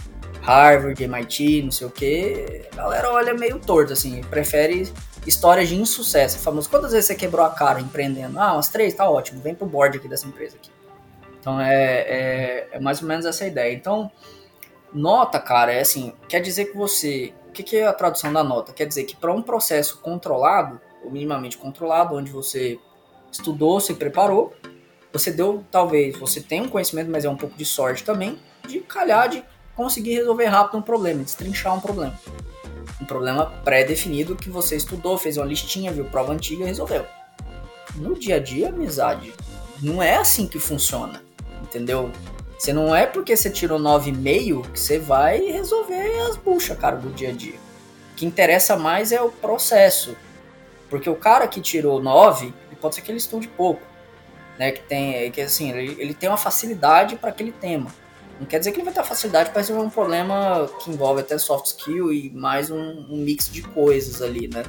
[0.42, 2.62] Harvard, MIT, não sei o que.
[2.72, 4.90] A galera olha meio torto, assim, prefere
[5.26, 6.38] histórias de insucesso.
[6.38, 8.38] Famoso, quantas vezes você quebrou a cara empreendendo?
[8.38, 10.70] Ah, umas três, tá ótimo, vem pro board aqui dessa empresa aqui.
[11.40, 13.72] Então é, é, é, mais ou menos essa ideia.
[13.72, 14.10] Então,
[14.92, 17.32] nota, cara, é assim, quer dizer que você.
[17.48, 18.72] O que, que é a tradução da nota?
[18.72, 22.78] Quer dizer que para um processo controlado, ou minimamente controlado, onde você
[23.32, 24.54] estudou, se preparou,
[25.12, 28.38] você deu, talvez, você tem um conhecimento, mas é um pouco de sorte também,
[28.68, 29.42] de calhar de
[29.74, 32.16] conseguir resolver rápido um problema, destrinchar um problema.
[33.00, 37.04] Um problema pré-definido que você estudou, fez uma listinha, viu prova antiga e resolveu.
[37.96, 39.32] No dia a dia, amizade,
[39.82, 41.20] não é assim que funciona
[41.62, 42.10] entendeu?
[42.58, 47.10] Você não é porque você tirou 9,5 que você vai resolver as buchas, cara, do
[47.10, 47.58] dia a dia.
[48.12, 50.16] O que interessa mais é o processo.
[50.90, 53.82] Porque o cara que tirou 9, pode ser que ele estude pouco.
[54.58, 54.72] né?
[54.72, 57.90] Que tem, que assim, ele, ele tem uma facilidade para aquele tema.
[58.38, 61.36] Não quer dizer que ele vai ter facilidade para resolver um problema que envolve até
[61.36, 64.62] soft skill e mais um, um, mix de coisas ali, né?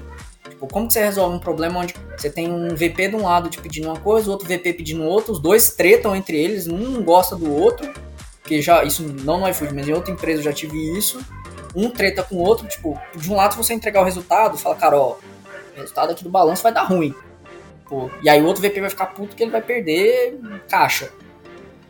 [0.62, 3.50] Tipo, como que você resolve um problema onde você tem um VP de um lado
[3.50, 7.36] te pedindo uma coisa, outro VP pedindo outra, os dois tretam entre eles, um gosta
[7.36, 7.92] do outro,
[8.44, 11.20] que já, isso não no iFood, mas em outra empresa eu já tive isso,
[11.76, 14.76] um treta com o outro, tipo, de um lado se você entregar o resultado, fala,
[14.76, 15.16] cara, ó,
[15.76, 17.16] o resultado aqui do balanço vai dar ruim.
[17.90, 20.40] Pô, e aí o outro VP vai ficar puto que ele vai perder
[20.70, 21.12] caixa.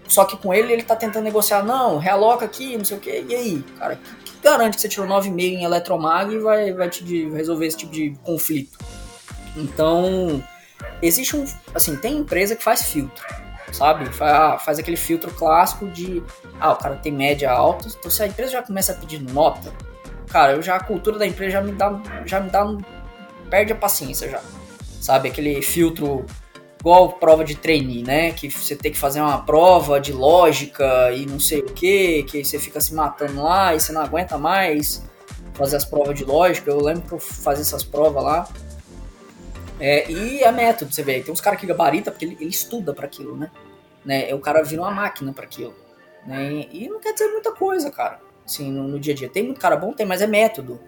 [0.07, 3.25] Só que com ele, ele tá tentando negociar, não, realoca aqui, não sei o que,
[3.27, 6.89] e aí, cara, que, que garante que você tirou 9,5 em Eletromag e vai, vai
[6.89, 8.77] te resolver esse tipo de conflito?
[9.55, 10.43] Então,
[11.01, 13.23] existe um, assim, tem empresa que faz filtro,
[13.71, 14.05] sabe?
[14.13, 16.23] Faz, ah, faz aquele filtro clássico de,
[16.59, 19.73] ah, o cara tem média alta, então se a empresa já começa a pedir nota,
[20.27, 22.65] cara, eu já, a cultura da empresa já me dá, já me dá,
[23.49, 24.41] perde a paciência já,
[25.01, 25.29] sabe?
[25.29, 26.25] Aquele filtro
[26.81, 28.31] igual prova de trainee, né?
[28.31, 32.43] Que você tem que fazer uma prova de lógica e não sei o que, que
[32.43, 35.03] você fica se matando lá e você não aguenta mais
[35.53, 36.71] fazer as provas de lógica.
[36.71, 38.49] Eu lembro que eu fazia essas provas lá.
[39.79, 41.21] É, e é método, você vê.
[41.21, 43.51] Tem uns caras que gabarita porque ele, ele estuda para aquilo, né?
[44.03, 44.33] né?
[44.33, 45.75] O cara vira uma máquina para aquilo.
[46.25, 46.65] Né?
[46.71, 48.19] E não quer dizer muita coisa, cara.
[48.43, 49.29] Assim, no, no dia a dia.
[49.29, 50.79] Tem muito cara bom, tem, mas é método.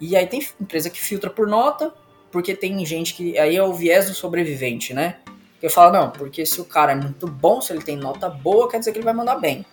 [0.00, 1.92] E aí tem empresa que filtra por nota,
[2.30, 3.38] porque tem gente que.
[3.38, 5.18] Aí é o viés do sobrevivente, né?
[5.66, 8.70] Que fala, não, porque se o cara é muito bom, se ele tem nota boa,
[8.70, 9.66] quer dizer que ele vai mandar bem.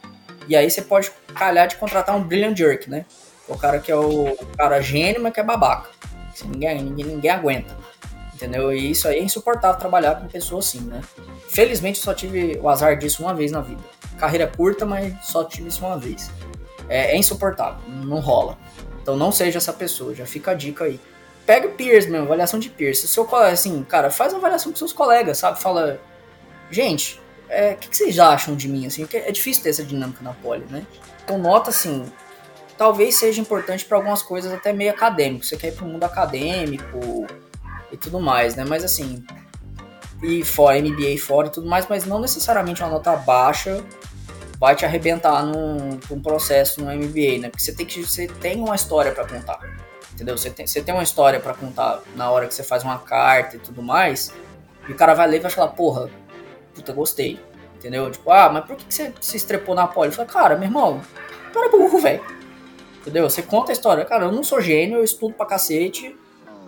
[0.47, 3.05] E aí você pode calhar de contratar um Brilliant Jerk, né?
[3.47, 5.91] O cara que é o cara gênio, mas que é babaca.
[6.33, 7.77] Assim, ninguém, ninguém, ninguém aguenta.
[8.33, 8.73] Entendeu?
[8.73, 10.99] E isso aí é insuportável trabalhar com pessoa assim, né?
[11.47, 13.83] Felizmente eu só tive o azar disso uma vez na vida.
[14.17, 16.31] Carreira curta, mas só tive isso uma vez.
[16.89, 18.57] É, é insuportável, não rola.
[18.99, 20.99] Então não seja essa pessoa, já fica a dica aí
[21.45, 22.99] pega peers mesmo, avaliação de peers.
[22.99, 25.61] Se o seu colega, assim, cara, faz uma avaliação com seus colegas, sabe?
[25.61, 25.99] Fala,
[26.71, 29.07] gente, é, o é, que, que, vocês acham de mim, assim?
[29.13, 30.85] É difícil ter essa dinâmica na poli, né?
[31.23, 32.05] Então nota, assim,
[32.77, 35.45] talvez seja importante para algumas coisas até meio acadêmico.
[35.45, 37.27] Você quer ir pro mundo acadêmico
[37.91, 38.65] e tudo mais, né?
[38.67, 39.23] Mas assim,
[40.21, 43.83] e fora, MBA fora e tudo mais, mas não necessariamente uma nota baixa
[44.59, 47.49] vai te arrebentar num, num processo no MBA, né?
[47.49, 49.59] Porque você tem que você tem uma história para contar
[50.13, 50.37] entendeu?
[50.37, 53.57] Você tem, você tem uma história para contar na hora que você faz uma carta
[53.57, 54.33] e tudo mais,
[54.87, 56.09] e o cara vai ler e vai falar, porra,
[56.73, 57.39] puta, gostei,
[57.75, 58.09] entendeu?
[58.11, 60.11] Tipo, ah, mas por que você se estrepou na poli?
[60.11, 61.01] Falei, cara, meu irmão,
[61.51, 62.23] para burro, velho.
[63.01, 63.29] Entendeu?
[63.29, 64.05] Você conta a história.
[64.05, 66.15] Cara, eu não sou gênio, eu estudo pra cacete.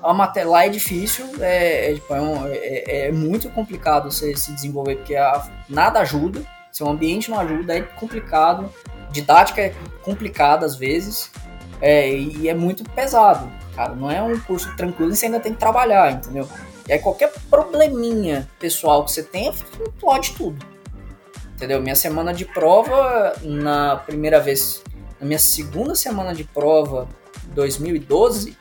[0.04, 4.36] A matéria lá é difícil, é, é, tipo, é, um, é, é, muito complicado você
[4.36, 6.41] se desenvolver, porque a, nada ajuda.
[6.72, 8.72] Seu ambiente não ajuda, é complicado.
[9.12, 9.74] Didática é
[10.04, 11.32] complicada às vezes.
[11.82, 13.93] É, e é muito pesado, cara.
[13.93, 16.47] Não é um curso tranquilo e você ainda tem que trabalhar, entendeu?
[16.88, 19.53] E aí qualquer probleminha pessoal que você tenha,
[19.99, 20.63] pode tudo.
[21.55, 21.82] Entendeu?
[21.82, 24.84] Minha semana de prova, na primeira vez,
[25.19, 27.07] na minha segunda semana de prova,
[27.53, 28.57] 2012,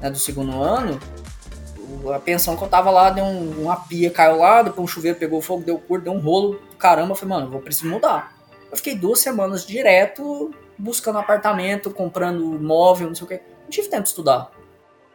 [0.00, 0.98] né, do segundo ano,
[2.14, 5.18] a pensão que eu tava lá, deu um, uma pia caiu lá, depois um chuveiro
[5.18, 8.32] pegou fogo, deu curto, deu um rolo, caramba, eu falei, mano, eu vou precisar mudar.
[8.70, 13.34] Eu fiquei duas semanas direto buscando apartamento, comprando móvel, não sei o que.
[13.34, 14.50] Não tive tempo de estudar.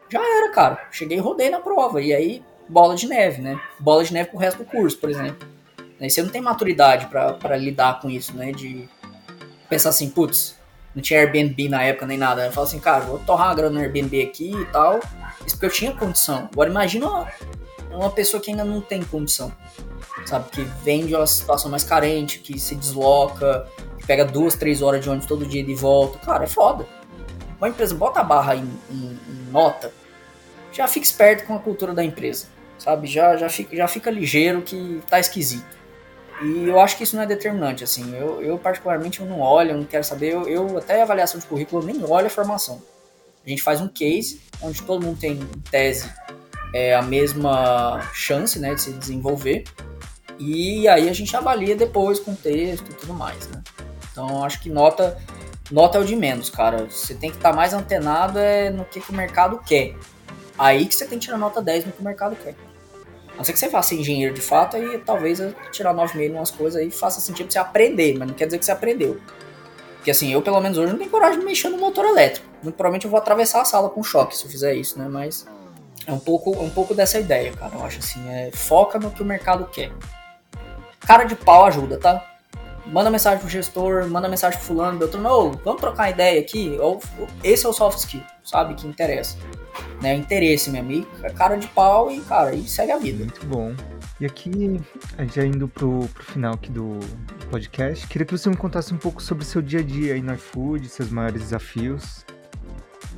[0.10, 0.88] Já era, cara.
[0.92, 2.02] Cheguei e rodei na prova.
[2.02, 3.60] E aí, bola de neve, né?
[3.80, 5.48] Bola de neve com o resto do curso, por exemplo.
[6.00, 8.52] E você não tem maturidade para lidar com isso, né?
[8.52, 8.90] De
[9.70, 10.58] pensar assim, putz,
[10.96, 12.46] não tinha Airbnb na época nem nada.
[12.46, 15.00] Eu falo assim, cara, vou torrar uma grana no Airbnb aqui e tal.
[15.46, 16.50] Isso porque eu tinha condição.
[16.52, 17.28] Agora imagina uma,
[17.92, 19.52] uma pessoa que ainda não tem condição.
[20.26, 20.50] Sabe?
[20.50, 23.68] Que vem de uma situação mais carente, que se desloca,
[24.12, 26.20] pega duas, três horas de ônibus todo dia de volta.
[26.20, 26.86] Cara, é foda.
[27.58, 29.94] Uma empresa bota a barra em, em, em nota,
[30.74, 32.48] já fica esperto com a cultura da empresa,
[32.78, 33.08] sabe?
[33.08, 35.78] Já, já, fica, já fica ligeiro que tá esquisito.
[36.42, 38.14] E eu acho que isso não é determinante, assim.
[38.14, 40.34] Eu, eu particularmente, eu não olho, eu não quero saber.
[40.34, 42.82] Eu, eu até avaliação de currículo, eu nem olho a formação.
[43.46, 46.12] A gente faz um case, onde todo mundo tem, em tese,
[46.74, 49.64] é, a mesma chance, né, de se desenvolver.
[50.38, 53.62] E aí a gente avalia depois com texto e tudo mais, né?
[54.12, 55.18] Então acho que nota
[55.72, 56.86] nota é o de menos, cara.
[56.90, 59.96] Você tem que estar tá mais antenado é no que, que o mercado quer.
[60.58, 62.56] Aí que você tem que tirar nota 10 no que o mercado quer.
[63.34, 65.40] A não ser que você faça engenheiro de fato, aí talvez
[65.72, 68.60] tirar 9,5 em umas coisas aí faça sentido pra você aprender, mas não quer dizer
[68.60, 69.20] que você aprendeu.
[69.96, 72.46] Porque assim, eu pelo menos hoje não tenho coragem de mexer no motor elétrico.
[72.62, 75.08] Muito provavelmente eu vou atravessar a sala com choque se eu fizer isso, né?
[75.08, 75.48] Mas
[76.06, 77.76] é um pouco, é um pouco dessa ideia, cara.
[77.76, 79.92] Eu acho assim, é, foca no que o mercado quer.
[81.00, 82.31] Cara de pau ajuda, tá?
[82.88, 86.78] Manda mensagem pro gestor, manda mensagem pro fulano, Beltrano, oh, vamos trocar ideia aqui,
[87.44, 89.38] esse é o soft skill, sabe, que interessa.
[90.02, 90.16] né?
[90.16, 90.92] Interesse mesmo.
[90.92, 91.06] E
[91.36, 93.24] cara de pau e, cara, e segue a vida.
[93.24, 93.74] Muito bom.
[94.20, 94.80] E aqui,
[95.34, 97.00] já indo pro, pro final aqui do
[97.50, 100.22] podcast, queria que você me contasse um pouco sobre o seu dia a dia aí
[100.22, 102.26] no iFood, seus maiores desafios.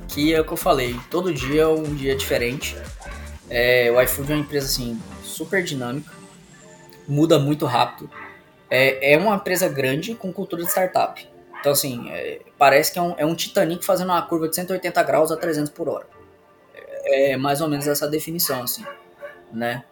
[0.08, 2.76] Que é o que eu falei, todo dia é um dia diferente.
[3.50, 6.10] É, o iFood é uma empresa assim super dinâmica,
[7.06, 8.08] muda muito rápido.
[8.74, 11.28] É, é uma empresa grande com cultura de startup.
[11.60, 15.00] Então, assim, é, parece que é um, é um Titanic fazendo uma curva de 180
[15.04, 16.06] graus a 300 por hora.
[16.74, 18.84] É, é mais ou menos essa definição, assim,
[19.52, 19.84] né?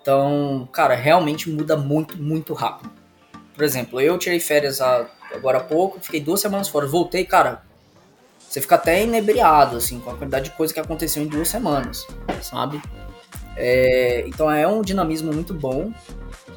[0.00, 2.90] Então, cara, realmente muda muito, muito rápido.
[3.52, 7.62] Por exemplo, eu tirei férias agora há pouco, fiquei duas semanas fora, voltei, cara,
[8.38, 12.06] você fica até inebriado, assim, com a quantidade de coisa que aconteceu em duas semanas,
[12.40, 12.80] sabe?
[13.56, 15.92] É, então é um dinamismo muito bom.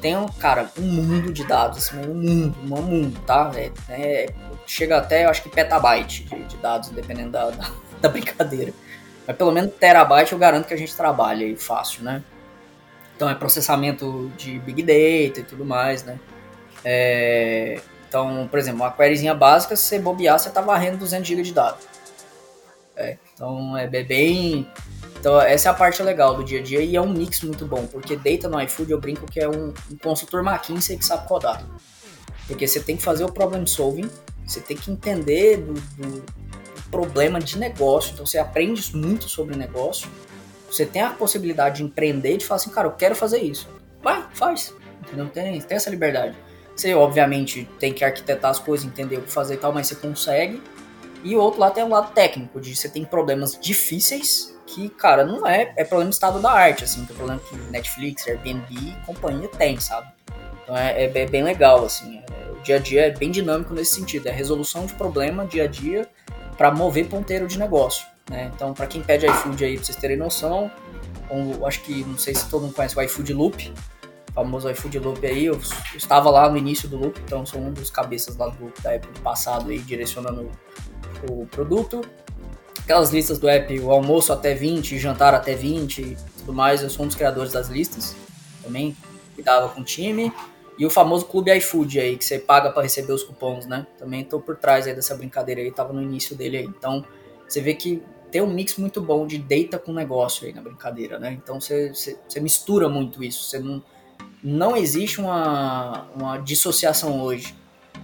[0.04, 3.50] Tem, um, cara, um mundo de dados, assim, um mundo, um mundo, tá?
[3.54, 4.26] É, é,
[4.66, 7.70] chega até, acho que petabyte de, de dados, dependendo da, da,
[8.02, 8.74] da, brincadeira.
[9.26, 12.22] Mas pelo menos terabyte eu garanto que a gente trabalha aí fácil, né?
[13.16, 16.20] Então é processamento de Big Data e tudo mais, né?
[16.84, 21.42] É, então, por exemplo, uma queryzinha básica, se você bobear, você tá varrendo 200 GB
[21.44, 21.86] de dados.
[22.94, 24.70] É, então é bem...
[25.24, 27.64] Então essa é a parte legal do dia a dia e é um mix muito
[27.64, 31.26] bom, porque data no iFood eu brinco que é um, um consultor McKinsey que sabe
[31.26, 31.64] codar.
[32.46, 34.10] Porque você tem que fazer o problem solving,
[34.46, 36.22] você tem que entender do, do
[36.90, 40.10] problema de negócio, então você aprende muito sobre negócio,
[40.70, 43.66] você tem a possibilidade de empreender, de falar assim, cara, eu quero fazer isso.
[44.02, 44.74] Vai, faz.
[45.06, 45.30] Entendeu?
[45.30, 46.36] Tem, tem essa liberdade.
[46.76, 49.94] Você, obviamente, tem que arquitetar as coisas, entender o que fazer e tal, mas você
[49.94, 50.62] consegue.
[51.22, 55.24] E o outro lado tem o lado técnico, de você tem problemas difíceis que, cara,
[55.24, 58.66] não é, é problema de estado da arte, assim, que é problema que Netflix, Airbnb
[58.70, 60.08] e companhia tem, sabe?
[60.62, 63.94] Então é, é, bem legal, assim, é, o dia a dia é bem dinâmico nesse
[63.94, 66.08] sentido, é resolução de problema dia a dia
[66.56, 68.06] para mover ponteiro de negócio.
[68.30, 68.50] Né?
[68.54, 70.70] Então, para quem pede iFood aí, pra vocês terem noção,
[71.66, 73.72] acho que, não sei se todo mundo conhece o iFood Loop,
[74.34, 77.72] famoso iFood Loop aí, eu, eu estava lá no início do Loop, então sou um
[77.72, 80.50] dos cabeças lá do Loop da época passado aí, direcionando
[81.30, 82.00] o produto.
[82.82, 86.90] Aquelas listas do app, o almoço até 20, jantar até 20 e tudo mais, eu
[86.90, 88.14] sou um dos criadores das listas,
[88.62, 88.96] também
[89.34, 90.32] cuidava com o time.
[90.76, 93.86] E o famoso Clube iFood aí, que você paga para receber os cupons, né?
[93.96, 96.64] Também tô por trás aí dessa brincadeira aí, tava no início dele aí.
[96.64, 97.04] Então,
[97.46, 98.02] você vê que
[98.34, 101.38] tem um mix muito bom de data com negócio aí na brincadeira, né?
[101.40, 103.44] Então você, você, você mistura muito isso.
[103.44, 103.80] Você não,
[104.42, 107.54] não existe uma, uma dissociação hoje.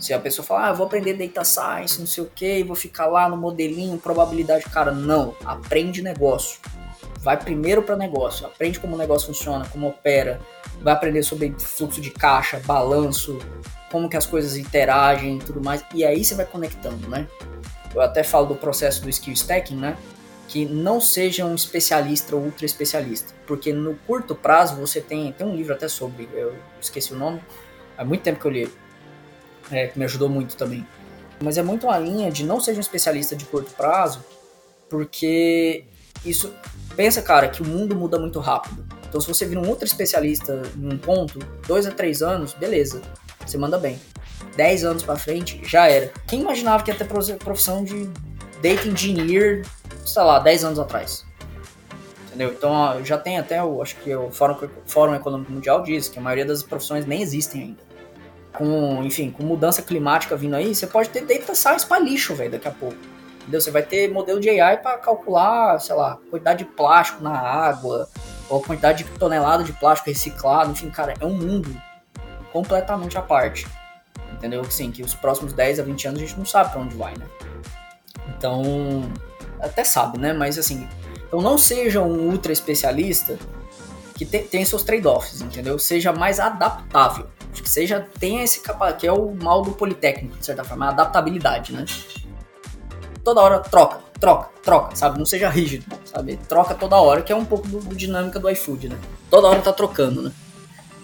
[0.00, 3.06] Se a pessoa fala, ah, vou aprender data science, não sei o que, vou ficar
[3.06, 5.36] lá no modelinho, probabilidade, cara, não.
[5.44, 6.58] Aprende negócio.
[7.20, 10.40] Vai primeiro para negócio, aprende como o negócio funciona, como opera,
[10.80, 13.38] vai aprender sobre fluxo de caixa, balanço,
[13.92, 17.28] como que as coisas interagem e tudo mais, e aí você vai conectando, né?
[17.94, 19.98] Eu até falo do processo do skill stacking, né?
[20.48, 25.46] Que não seja um especialista ou ultra especialista, porque no curto prazo você tem, tem
[25.46, 27.42] um livro até sobre, eu esqueci o nome,
[27.98, 28.72] há muito tempo que eu li,
[29.70, 30.86] é, que me ajudou muito também.
[31.42, 34.24] Mas é muito uma linha de não seja um especialista de curto prazo,
[34.88, 35.84] porque
[36.24, 36.52] isso
[36.96, 38.84] pensa, cara, que o mundo muda muito rápido.
[39.08, 43.00] Então, se você vira um outro especialista em um ponto, dois a três anos, beleza,
[43.44, 43.98] você manda bem.
[44.56, 46.12] 10 anos para frente, já era.
[46.26, 48.06] Quem imaginava que ia ter profissão de
[48.62, 49.64] data engineer,
[50.04, 51.24] sei lá, 10 anos atrás?
[52.26, 52.52] Entendeu?
[52.52, 56.22] Então já tem até o, acho que o Fórum, Fórum Econômico Mundial diz que a
[56.22, 57.89] maioria das profissões nem existem ainda.
[58.60, 62.50] Com, enfim, com mudança climática vindo aí, você pode ter data science para lixo, velho,
[62.50, 62.96] daqui a pouco.
[63.40, 63.60] Entendeu?
[63.60, 68.06] Você vai ter modelo de AI para calcular, sei lá, quantidade de plástico na água,
[68.50, 71.74] ou quantidade de tonelada de plástico reciclado, enfim, cara, é um mundo
[72.52, 73.66] completamente à parte
[74.40, 74.64] entendeu?
[74.70, 77.12] Sim, que os próximos 10 a 20 anos a gente não sabe para onde vai,
[77.16, 77.26] né?
[78.28, 79.02] Então,
[79.60, 80.32] até sabe, né?
[80.32, 80.88] Mas assim,
[81.26, 83.38] então não seja um ultra especialista
[84.14, 85.78] que tem, tem seus trade-offs, entendeu?
[85.78, 87.26] Seja mais adaptável.
[87.52, 90.86] Acho que seja, tenha esse capaz, que é o mal do politécnico, de certa forma,
[90.86, 91.84] a adaptabilidade, né?
[93.24, 95.18] Toda hora troca, troca, troca, sabe?
[95.18, 96.36] Não seja rígido, sabe?
[96.48, 98.98] Troca toda hora, que é um pouco do, do dinâmica do iFood, né?
[99.28, 100.32] Toda hora tá trocando, né?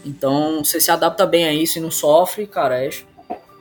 [0.04, 2.90] Então, você se adapta bem a isso e não sofre, cara, é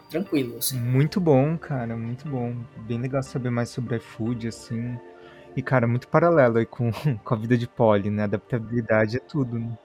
[0.10, 0.80] tranquilo, assim.
[0.80, 2.56] Muito bom, cara, muito bom.
[2.78, 4.98] Bem legal saber mais sobre iFood, assim.
[5.56, 6.92] E, cara, muito paralelo aí com,
[7.24, 8.24] com a vida de poli, né?
[8.24, 9.76] Adaptabilidade é tudo, né?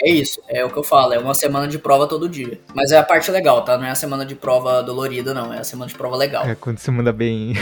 [0.00, 2.60] É isso, é o que eu falo, é uma semana de prova todo dia.
[2.74, 3.76] Mas é a parte legal, tá?
[3.76, 6.44] Não é a semana de prova dolorida, não, é a semana de prova legal.
[6.44, 7.54] É quando você manda bem.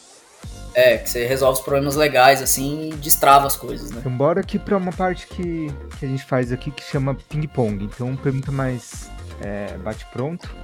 [0.74, 3.98] é, que você resolve os problemas legais, assim, e destrava as coisas, né?
[4.00, 7.84] Então bora aqui pra uma parte que, que a gente faz aqui que chama ping-pong.
[7.84, 9.10] Então pergunta mais
[9.40, 10.54] é, bate-pronto.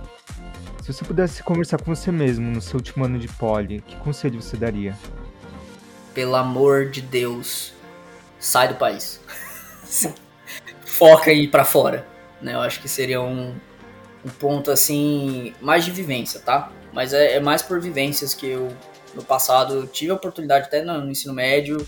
[0.83, 4.41] Se você pudesse conversar com você mesmo no seu último ano de poli, que conselho
[4.41, 4.97] você daria?
[6.15, 7.73] pelo amor de Deus,
[8.39, 9.21] sai do país.
[11.03, 12.07] Foca aí para fora,
[12.41, 12.55] né?
[12.55, 13.57] Eu acho que seria um,
[14.25, 16.71] um ponto assim, mais de vivência, tá?
[16.93, 18.69] Mas é, é mais por vivências que eu,
[19.13, 21.85] no passado, tive a oportunidade até no, no ensino médio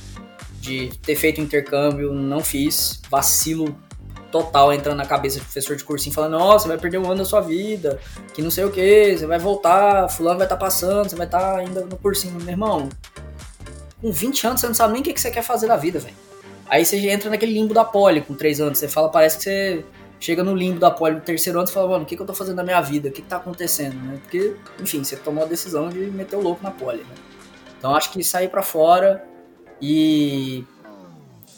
[0.60, 3.78] de ter feito intercâmbio, não fiz, vacilo
[4.32, 7.18] total entrando na cabeça do professor de cursinho, falando, nossa, você vai perder um ano
[7.18, 8.00] da sua vida,
[8.34, 11.26] que não sei o que, você vai voltar, fulano vai estar tá passando, você vai
[11.26, 12.34] estar tá ainda no cursinho.
[12.40, 12.88] Meu irmão,
[14.00, 16.00] com 20 anos você não sabe nem o que, que você quer fazer da vida,
[16.00, 16.23] velho.
[16.68, 19.84] Aí você entra naquele limbo da poli com 3 anos, você fala, parece que você
[20.18, 22.26] chega no limbo da poli no terceiro ano e fala, mano, o que, que eu
[22.26, 23.08] tô fazendo na minha vida?
[23.08, 24.18] O que, que tá acontecendo, né?
[24.22, 27.14] Porque, enfim, você tomou a decisão de meter o louco na poli, né?
[27.78, 29.22] Então acho que sair para fora
[29.80, 30.64] e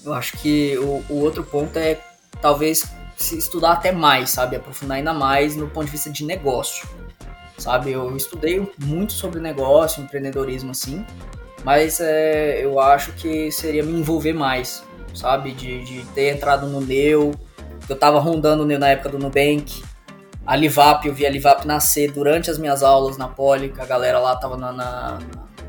[0.05, 2.01] eu acho que o, o outro ponto é
[2.41, 2.85] talvez
[3.17, 4.57] se estudar até mais, sabe?
[4.57, 6.89] Aprofundar ainda mais no ponto de vista de negócio,
[7.57, 7.93] sabe?
[7.93, 11.05] Eu estudei muito sobre negócio, empreendedorismo, assim,
[11.65, 14.85] mas é, eu acho que seria me envolver mais,
[15.17, 15.53] sabe?
[15.53, 17.35] De, de ter entrado no Neu,
[17.89, 19.83] eu tava rondando o Neu na época do Nubank,
[20.47, 24.21] a Livap, eu vi a Livap nascer durante as minhas aulas na Poli, a galera
[24.21, 25.19] lá tava na, na,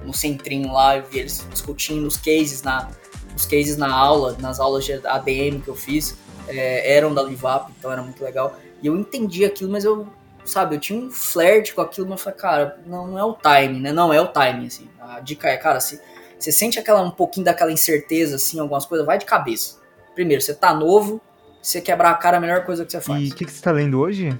[0.03, 2.87] no centrinho lá, eu vi eles discutindo os cases na,
[3.35, 6.17] os cases na aula, nas aulas de ADM que eu fiz
[6.47, 8.55] é, eram da Livap, então era muito legal.
[8.81, 10.07] E eu entendi aquilo, mas eu,
[10.45, 13.33] sabe, eu tinha um flerte com aquilo, mas eu falei, cara, não, não é o
[13.33, 13.91] time, né?
[13.91, 14.87] Não é o time, assim.
[14.99, 15.99] A dica é, cara, se
[16.38, 19.77] você sente aquela, um pouquinho daquela incerteza, assim, algumas coisas, vai de cabeça.
[20.13, 21.21] Primeiro, você tá novo,
[21.61, 23.21] você quebrar a cara é a melhor coisa que você faz.
[23.21, 24.38] E o que, que você tá lendo hoje?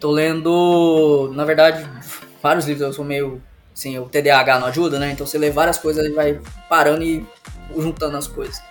[0.00, 1.88] Tô lendo, na verdade,
[2.42, 3.42] vários livros, eu sou meio,
[3.74, 5.10] assim, o TDAH não ajuda, né?
[5.10, 7.26] Então você lê várias coisas e vai parando e
[7.76, 8.62] juntando as coisas.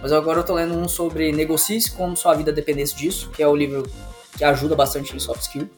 [0.00, 3.48] Mas agora eu tô lendo um sobre Negocie como sua vida dependesse disso, que é
[3.48, 3.90] o livro
[4.36, 5.68] que ajuda bastante em soft skill.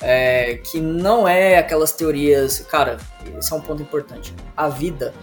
[0.00, 2.60] É, que não é aquelas teorias.
[2.60, 2.98] Cara,
[3.38, 4.34] esse é um ponto importante.
[4.56, 5.14] A vida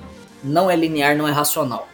[0.44, 1.88] não é linear, não é racional.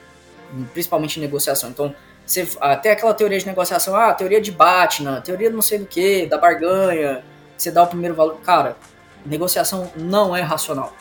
[0.73, 1.69] Principalmente em negociação.
[1.69, 1.95] Então,
[2.25, 6.25] você, até aquela teoria de negociação, ah, teoria de Batman, teoria não sei do que,
[6.25, 7.23] da barganha,
[7.57, 8.37] você dá o primeiro valor.
[8.41, 8.75] Cara,
[9.25, 10.93] negociação não é racional.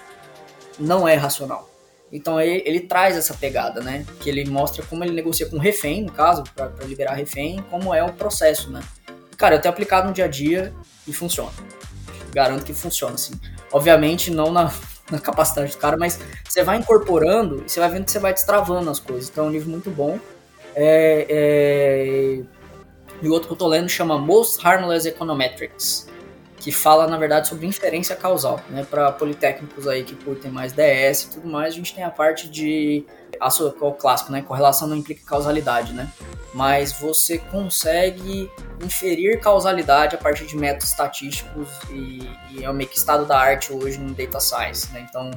[0.79, 1.69] Não é racional.
[2.13, 4.07] Então ele, ele, traz essa pegada, né?
[4.21, 8.05] Que ele mostra como ele negocia com refém, no caso, para liberar refém, como é
[8.05, 8.81] o processo, né?
[9.37, 10.73] Cara, eu tenho aplicado no dia a dia
[11.07, 11.53] e funciona.
[12.33, 13.35] Garanto que funciona, assim.
[13.73, 14.73] Obviamente, não na,
[15.11, 16.19] na capacidade do cara, mas
[16.49, 19.29] você vai incorporando e você vai vendo que você vai destravando as coisas.
[19.29, 20.19] Então é um livro muito bom.
[20.75, 22.41] É, é...
[23.23, 26.09] E o outro que eu tô lendo chama Most Harmless Econometrics
[26.65, 28.59] que fala, na verdade, sobre inferência causal.
[28.71, 28.87] Né?
[28.89, 32.49] Para politécnicos aí que curtem mais DS e tudo mais, a gente tem a parte
[32.49, 33.05] de.
[33.35, 34.41] É o clássico, né?
[34.41, 36.11] Correlação não implica causalidade, né?
[36.55, 38.51] Mas você consegue
[38.83, 43.71] inferir causalidade a partir de métodos estatísticos e, e é meio que estado da arte
[43.71, 45.07] hoje no data science, né?
[45.07, 45.33] Então,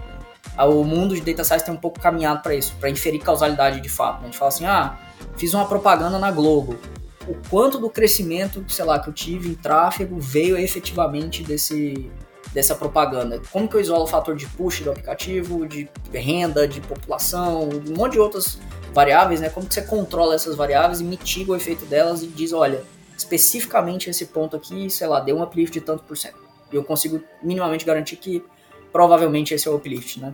[0.66, 3.90] o mundo de data science tem um pouco caminhado para isso, para inferir causalidade de
[3.90, 4.20] fato.
[4.20, 4.22] Né?
[4.22, 4.98] A gente fala assim, ah,
[5.36, 6.80] fiz uma propaganda na Globo
[7.28, 12.10] o quanto do crescimento, sei lá, que eu tive em tráfego veio efetivamente desse,
[12.54, 13.42] dessa propaganda.
[13.52, 17.98] Como que eu isolo o fator de push do aplicativo, de renda, de população, um
[17.98, 18.58] monte de outras
[18.94, 19.50] variáveis, né?
[19.50, 22.84] Como que você controla essas variáveis e mitiga o efeito delas e diz, olha,
[23.18, 26.40] especificamente esse ponto aqui, sei lá, deu um uplift de tanto por cento.
[26.72, 28.44] E eu consigo minimamente garantir que
[28.92, 30.34] provavelmente esse é o uplift, né?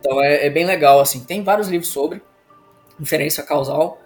[0.00, 1.20] Então é, é bem legal, assim.
[1.20, 2.22] Tem vários livros sobre
[2.98, 3.98] inferência causal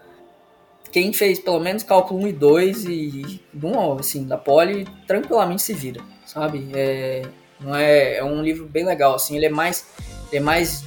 [0.91, 5.74] quem fez pelo menos cálculo 1 e 2 e bom, assim, da Poli, tranquilamente se
[5.74, 6.70] vira, sabe?
[6.74, 7.22] É,
[7.61, 9.86] não é, é um livro bem legal, assim, ele é mais,
[10.30, 10.84] ele é mais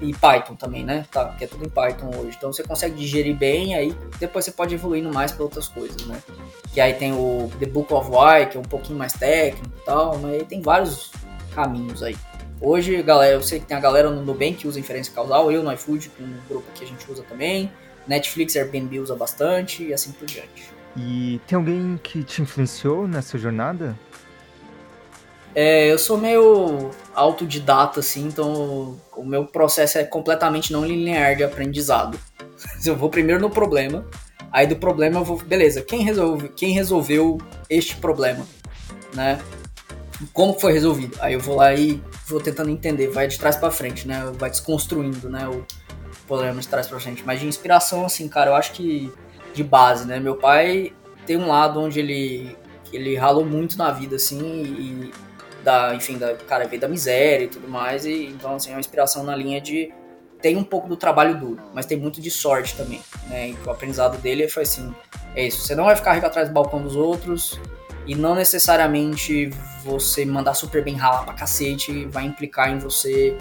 [0.00, 1.06] e Python também, né?
[1.10, 2.36] Tá, que é tudo em Python hoje.
[2.36, 6.20] Então você consegue digerir bem, aí depois você pode evoluindo mais para outras coisas, né?
[6.72, 9.84] Que aí tem o The Book of Why, que é um pouquinho mais técnico e
[9.84, 11.12] tal, mas aí tem vários
[11.54, 12.16] caminhos aí.
[12.60, 15.62] Hoje, galera, eu sei que tem a galera no Nubank que usa inferência causal, eu
[15.62, 17.70] no iFood, um grupo que a gente usa também.
[18.06, 20.74] Netflix, Airbnb usa bastante e assim por diante.
[20.96, 23.98] E tem alguém que te influenciou nessa jornada?
[25.54, 31.44] É, eu sou meio autodidata, assim, então o meu processo é completamente não linear de
[31.44, 32.18] aprendizado.
[32.84, 34.06] Eu vou primeiro no problema,
[34.50, 37.38] aí do problema eu vou, beleza, quem, resolve, quem resolveu
[37.68, 38.46] este problema,
[39.12, 39.40] né?
[40.32, 41.16] Como foi resolvido?
[41.20, 44.32] Aí eu vou lá e vou tentando entender, vai de trás para frente, né?
[44.38, 45.48] Vai desconstruindo, né?
[45.48, 45.64] O,
[46.26, 47.24] problemas traz pra gente.
[47.24, 49.12] Mas de inspiração, assim, cara, eu acho que
[49.54, 50.18] de base, né?
[50.18, 50.92] Meu pai
[51.26, 52.56] tem um lado onde ele,
[52.92, 55.12] ele ralou muito na vida, assim, e
[55.62, 58.80] da, enfim, da, cara, veio da miséria e tudo mais, e então, assim, é uma
[58.80, 59.92] inspiração na linha de
[60.42, 63.50] tem um pouco do trabalho duro, mas tem muito de sorte também, né?
[63.50, 64.94] E o aprendizado dele foi assim,
[65.34, 67.58] é isso, você não vai ficar rico atrás do balcão dos outros,
[68.06, 69.48] e não necessariamente
[69.82, 73.38] você mandar super bem ralar pra cacete vai implicar em você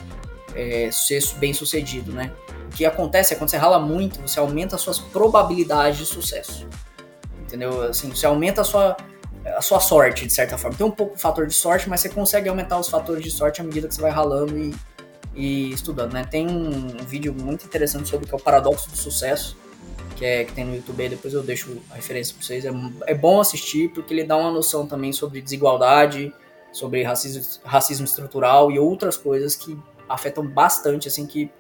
[0.56, 2.32] é, ser bem sucedido, né?
[2.74, 6.68] Que acontece é quando você rala muito, você aumenta as suas probabilidades de sucesso.
[7.42, 7.84] Entendeu?
[7.84, 8.98] Assim, você aumenta a sua,
[9.46, 10.76] a sua sorte, de certa forma.
[10.76, 13.64] Tem um pouco fator de sorte, mas você consegue aumentar os fatores de sorte à
[13.64, 14.74] medida que você vai ralando e,
[15.36, 16.24] e estudando, né?
[16.24, 19.56] Tem um vídeo muito interessante sobre o que é o paradoxo do sucesso,
[20.16, 22.66] que, é, que tem no YouTube aí, depois eu deixo a referência para vocês.
[22.66, 22.72] É,
[23.08, 26.34] é bom assistir porque ele dá uma noção também sobre desigualdade,
[26.72, 29.78] sobre racismo, racismo estrutural e outras coisas que
[30.10, 31.52] afetam bastante, assim, que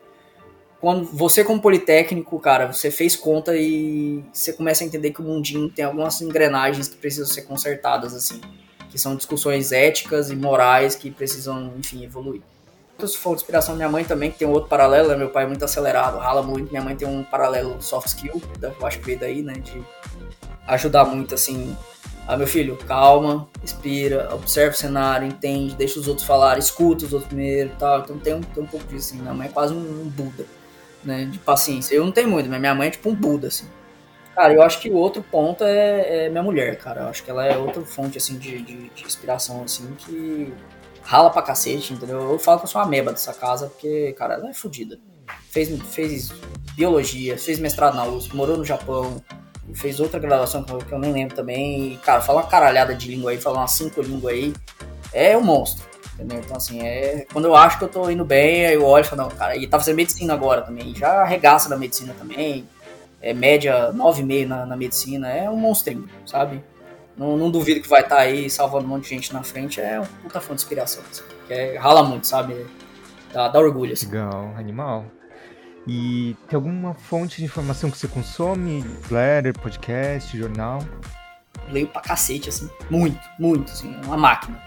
[0.83, 5.23] quando você como politécnico, cara, você fez conta e você começa a entender que o
[5.23, 8.41] mundinho tem algumas engrenagens que precisam ser consertadas, assim,
[8.89, 12.41] que são discussões éticas e morais que precisam, enfim, evoluir.
[12.99, 15.15] Se for de inspiração minha mãe também, que tem um outro paralelo, né?
[15.15, 18.85] meu pai é muito acelerado, rala muito, minha mãe tem um paralelo soft skill, eu
[18.85, 19.81] acho que veio daí, né, de
[20.67, 21.77] ajudar muito, assim,
[22.27, 27.13] ah, meu filho, calma, respira, observa o cenário, entende, deixa os outros falar, escuta os
[27.13, 27.99] outros primeiro e tal.
[27.99, 29.21] Então tem um, tem um pouco disso, assim.
[29.21, 30.45] Minha mãe é quase um, um Buda,
[31.05, 31.25] né?
[31.25, 31.95] De paciência.
[31.95, 33.67] Eu não tenho muito, mas minha mãe é tipo um Buda, assim.
[34.35, 37.01] Cara, eu acho que o outro ponto é, é minha mulher, cara.
[37.01, 40.51] Eu acho que ela é outra fonte, assim, de, de, de, inspiração, assim, que
[41.03, 42.31] rala pra cacete, entendeu?
[42.31, 44.99] Eu falo que eu sou uma meba dessa casa, porque, cara, ela é fodida.
[45.49, 46.33] Fez, fez
[46.75, 49.21] biologia, fez mestrado na USP, morou no Japão,
[49.75, 51.93] fez outra graduação que eu, nem lembro também.
[51.93, 54.53] E, cara, fala uma caralhada de língua aí, fala umas cinco línguas aí.
[55.13, 56.39] É um monstro, entendeu?
[56.39, 57.25] Então, assim, é.
[57.31, 59.55] Quando eu acho que eu tô indo bem, aí eu olho e falo, não, cara,
[59.55, 60.95] e tá fazendo medicina agora também.
[60.95, 62.67] Já arregaça da medicina também.
[63.21, 65.29] É média 9,5 na, na medicina.
[65.29, 66.63] É um monstrinho, sabe?
[67.15, 69.79] Não, não, duvido que vai estar tá aí salvando um monte de gente na frente.
[69.79, 71.03] É um puta fonte de inspiração.
[71.09, 72.65] Assim, que é, rala muito, sabe?
[73.31, 73.93] Dá, dá orgulho.
[73.93, 74.07] Assim.
[74.07, 75.05] Legal, animal.
[75.87, 78.83] E tem alguma fonte de informação que você consome?
[79.11, 80.79] Letter, podcast, jornal?
[81.69, 82.69] Leio pra cacete, assim.
[82.89, 83.93] Muito, muito, assim.
[84.05, 84.61] Uma máquina.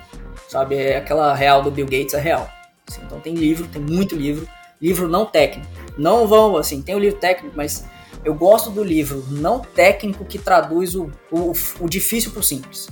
[0.49, 0.77] Sabe?
[0.77, 2.49] É aquela real do Bill Gates é real.
[2.89, 4.49] Assim, então tem livro, tem muito livro.
[4.81, 5.69] Livro não técnico.
[5.97, 7.85] Não vão, assim, tem o livro técnico, mas
[8.25, 12.89] eu gosto do livro não técnico que traduz o, o, o difícil pro simples.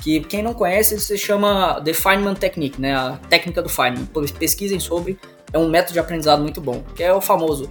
[0.00, 2.94] Que quem não conhece, se chama The Feynman Technique, né?
[2.94, 4.06] A técnica do Feynman.
[4.38, 5.18] Pesquisem sobre
[5.52, 7.70] é um método de aprendizado muito bom, que é o famoso.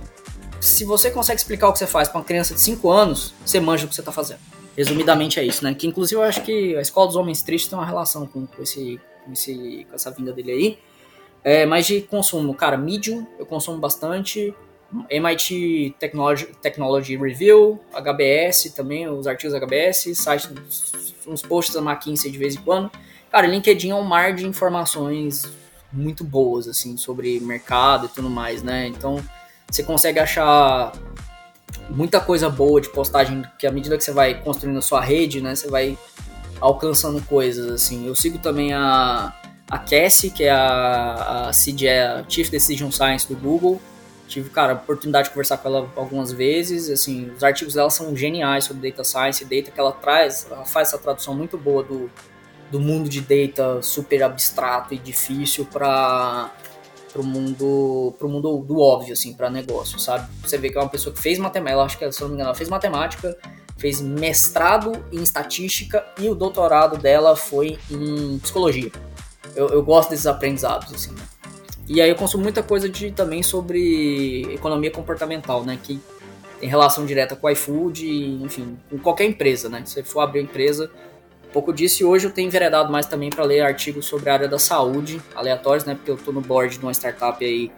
[0.60, 3.60] Se você consegue explicar o que você faz para uma criança de 5 anos, você
[3.60, 4.40] manja o que você está fazendo.
[4.76, 5.74] Resumidamente é isso, né?
[5.74, 8.62] Que inclusive eu acho que a escola dos homens tristes tem uma relação com, com,
[8.62, 10.80] esse, com, esse, com essa vinda dele aí.
[11.44, 14.54] É, mas de consumo, cara, Medium eu consumo bastante.
[15.10, 20.50] MIT Technology, Technology Review, HBS também, os artigos HBS, site,
[21.28, 22.90] uns posts da McKinsey de vez em quando.
[23.30, 25.52] Cara, LinkedIn é um mar de informações
[25.92, 28.88] muito boas, assim, sobre mercado e tudo mais, né?
[28.88, 29.22] Então,
[29.70, 30.94] você consegue achar
[31.90, 35.42] muita coisa boa de postagem que à medida que você vai construindo a sua rede,
[35.42, 35.98] né, você vai
[36.60, 38.08] alcançando coisas, assim.
[38.08, 39.34] Eu sigo também a,
[39.70, 43.82] a Cassie, que é a, a, CDE, a Chief Decision Science do Google.
[44.28, 48.16] Tive, cara, a oportunidade de conversar com ela algumas vezes, assim, os artigos dela são
[48.16, 52.10] geniais sobre Data Science Data que ela traz, ela faz essa tradução muito boa do,
[52.72, 56.52] do mundo de data super abstrato e difícil para
[57.14, 60.90] pro mundo pro mundo do óbvio assim para negócio sabe você vê que é uma
[60.90, 63.38] pessoa que fez matemática acho que se não me engano ela fez matemática
[63.78, 68.92] fez mestrado em estatística e o doutorado dela foi em psicologia.
[69.56, 71.14] Eu, eu gosto desses aprendizados assim.
[71.88, 76.00] E aí eu consumo muita coisa de também sobre economia comportamental né que
[76.60, 78.08] tem relação direta com o iFood
[78.44, 79.84] enfim com qualquer empresa né.
[79.86, 80.90] Se você for abrir empresa
[81.56, 82.04] pouco disso.
[82.04, 85.22] E hoje eu tenho enveredado mais também para ler artigos sobre a área da saúde,
[85.34, 85.96] aleatórios, né?
[85.96, 87.72] Porque eu estou no board de uma startup aí,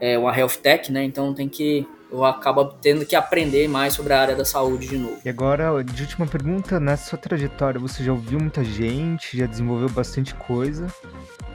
[0.00, 1.04] é, uma health tech, né?
[1.04, 4.96] Então tem que eu acabo tendo que aprender mais sobre a área da saúde de
[4.96, 5.18] novo.
[5.24, 9.88] E agora, de última pergunta, nessa sua trajetória, você já ouviu muita gente, já desenvolveu
[9.88, 10.86] bastante coisa,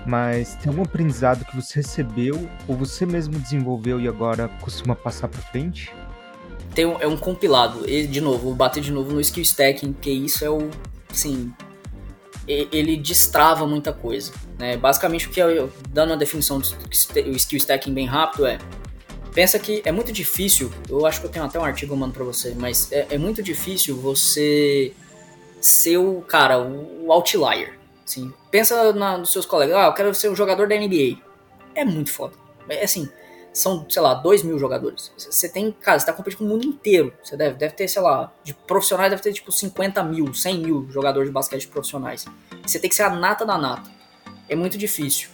[0.05, 5.29] mas tem algum aprendizado que você recebeu ou você mesmo desenvolveu e agora costuma passar
[5.29, 5.93] para frente?
[6.75, 7.89] Tem um, é um compilado.
[7.89, 10.69] E, de novo, vou bater de novo no skill stacking, que isso é o
[11.09, 11.51] assim,
[12.47, 14.31] ele destrava muita coisa.
[14.57, 14.77] Né?
[14.77, 16.65] Basicamente, o que eu, dando a definição do
[17.35, 18.57] skill stacking bem rápido é
[19.33, 22.23] pensa que é muito difícil, eu acho que eu tenho até um artigo mando para
[22.23, 24.93] você, mas é, é, muito difícil você
[25.59, 27.77] ser o cara, o outlier.
[28.05, 31.17] Assim, pensa na, nos seus colegas, ah, eu quero ser um jogador da NBA.
[31.75, 32.33] É muito foda.
[32.67, 33.09] É assim,
[33.53, 35.11] são, sei lá, 2 mil jogadores.
[35.17, 37.13] Você tem, cara, você tá competindo com o mundo inteiro.
[37.23, 40.87] Você deve, deve ter, sei lá, de profissionais deve ter tipo 50 mil, 100 mil
[40.89, 42.25] jogadores de basquete profissionais.
[42.65, 43.89] Você tem que ser a nata da nata.
[44.47, 45.29] É muito difícil.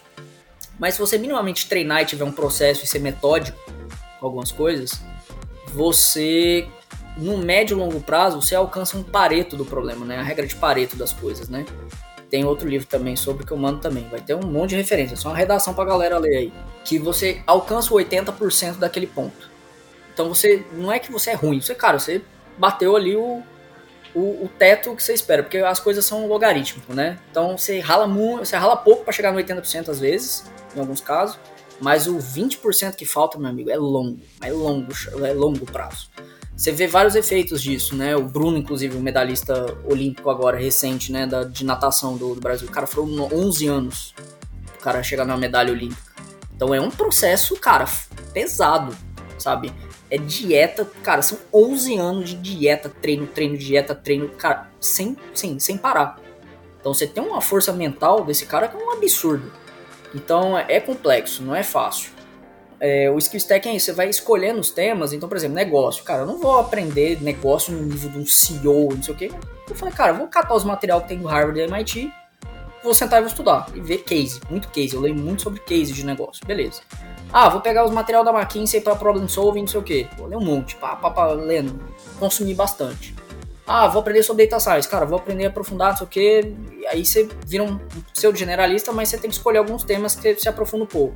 [0.79, 3.57] Mas se você minimamente treinar e tiver um processo e ser metódico
[4.19, 4.99] com algumas coisas,
[5.67, 6.67] você,
[7.17, 10.17] no médio e longo prazo, você alcança um pareto do problema, né?
[10.17, 11.65] A regra de pareto das coisas, né?
[12.29, 14.07] Tem outro livro também sobre que eu mando também.
[14.09, 16.53] Vai ter um monte de referência, só uma redação pra galera ler aí.
[16.83, 19.49] Que você alcança o 80% daquele ponto.
[20.13, 20.65] Então você.
[20.73, 22.21] Não é que você é ruim, você, cara, você
[22.57, 23.41] bateu ali o,
[24.13, 27.19] o, o teto que você espera, porque as coisas são logarítmicas, né?
[27.29, 30.99] Então você rala muito, você rala pouco para chegar no 80% às vezes, em alguns
[30.99, 31.39] casos,
[31.79, 34.91] mas o 20% que falta, meu amigo, é longo, é longo,
[35.23, 36.09] é longo prazo.
[36.57, 38.15] Você vê vários efeitos disso, né?
[38.15, 42.67] O Bruno, inclusive, o medalhista olímpico agora, recente, né, da, de natação do, do Brasil.
[42.67, 44.15] O cara foram 11 anos
[44.75, 46.01] o cara chegar na medalha olímpica.
[46.55, 47.85] Então é um processo, cara,
[48.33, 48.97] pesado,
[49.37, 49.71] sabe?
[50.09, 55.59] É dieta, cara, são 11 anos de dieta, treino, treino, dieta, treino, cara, sem, sem,
[55.59, 56.19] sem parar.
[56.79, 59.51] Então você tem uma força mental desse cara que é um absurdo.
[60.15, 62.16] Então é complexo, não é fácil
[62.79, 65.13] é, o skill stack é isso, você vai escolhendo os temas.
[65.13, 66.03] Então, por exemplo, negócio.
[66.03, 69.31] Cara, eu não vou aprender negócio no nível de um CEO, não sei o quê.
[69.69, 72.11] Eu falei, cara, eu vou catar os materiais que tem do Harvard e MIT,
[72.83, 73.67] vou sentar e vou estudar.
[73.73, 74.93] E ver case, muito case.
[74.93, 76.45] Eu leio muito sobre case de negócio.
[76.45, 76.81] Beleza.
[77.33, 80.07] Ah, vou pegar os materiais da McKinsey para problem solving, não sei o quê.
[80.17, 81.79] Vou ler um monte, pá, pá, pá, lendo.
[82.19, 83.13] Consumir bastante.
[83.65, 84.87] Ah, vou aprender sobre data science.
[84.87, 86.55] Cara, vou aprender a aprofundar, não sei o quê.
[86.79, 87.77] E aí você vira um
[88.13, 91.15] pseudo generalista, mas você tem que escolher alguns temas que você aprofunda um pouco.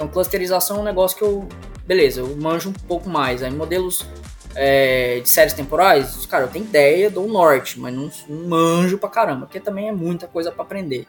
[0.00, 1.46] Então, clusterização é um negócio que eu.
[1.84, 3.42] Beleza, eu manjo um pouco mais.
[3.42, 4.06] Aí, modelos
[4.54, 9.10] é, de séries temporais, cara, eu tenho ideia do norte, mas não, não manjo pra
[9.10, 11.06] caramba, porque também é muita coisa para aprender.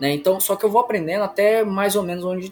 [0.00, 0.12] Né?
[0.12, 2.50] Então, só que eu vou aprendendo até mais ou menos onde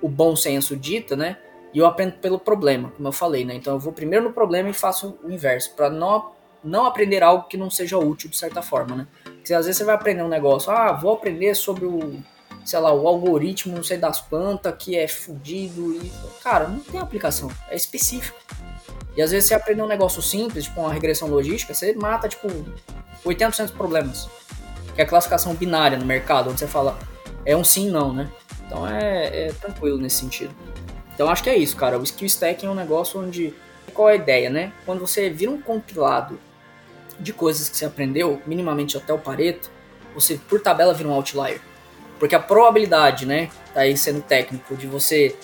[0.00, 1.36] o bom senso dita, né?
[1.72, 3.54] E eu aprendo pelo problema, como eu falei, né?
[3.54, 6.30] Então eu vou primeiro no problema e faço o inverso, para não,
[6.62, 9.06] não aprender algo que não seja útil de certa forma, né?
[9.24, 12.22] Porque às vezes você vai aprender um negócio, ah, vou aprender sobre o
[12.64, 16.12] sei lá, o algoritmo, não sei das quantas, que é fudido e.
[16.42, 17.50] Cara, não tem aplicação.
[17.68, 18.38] É específico.
[19.16, 22.48] E às vezes você aprende um negócio simples, tipo uma regressão logística, você mata, tipo,
[23.24, 24.28] 80% dos problemas.
[24.94, 26.98] Que é a classificação binária no mercado, onde você fala
[27.44, 28.30] é um sim não, né?
[28.66, 30.54] Então é, é tranquilo nesse sentido.
[31.14, 31.98] Então acho que é isso, cara.
[31.98, 33.54] O skill stacking é um negócio onde.
[33.92, 34.72] Qual é a ideia, né?
[34.84, 36.40] Quando você vira um compilado
[37.20, 39.70] de coisas que você aprendeu, minimamente até o Pareto,
[40.14, 41.60] você por tabela vira um outlier.
[42.18, 45.36] Porque a probabilidade, né, tá aí sendo técnico, de você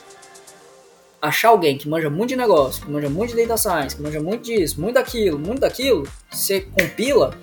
[1.21, 4.21] achar alguém que manja muito de negócio, que manja muito de data science, que manja
[4.21, 7.37] muito disso, muito daquilo, muito daquilo, você compila,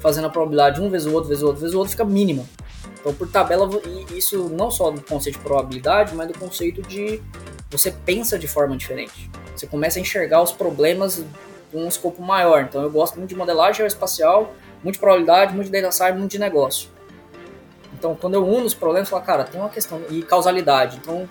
[0.00, 2.44] fazendo a probabilidade um vezes o outro, vezes o outro, vezes o outro, fica mínima.
[3.00, 3.68] Então, por tabela,
[4.14, 7.22] isso não só do conceito de probabilidade, mas do conceito de
[7.70, 9.30] você pensa de forma diferente.
[9.54, 11.24] Você começa a enxergar os problemas
[11.70, 12.62] com um escopo maior.
[12.62, 14.54] Então, eu gosto muito de modelagem aeroespacial,
[14.84, 16.88] muito de probabilidade, muito de data science, muito de negócio.
[18.02, 20.02] Então, quando eu uno os problemas, eu falo, cara, tem uma questão.
[20.10, 20.98] E causalidade.
[21.00, 21.28] Então,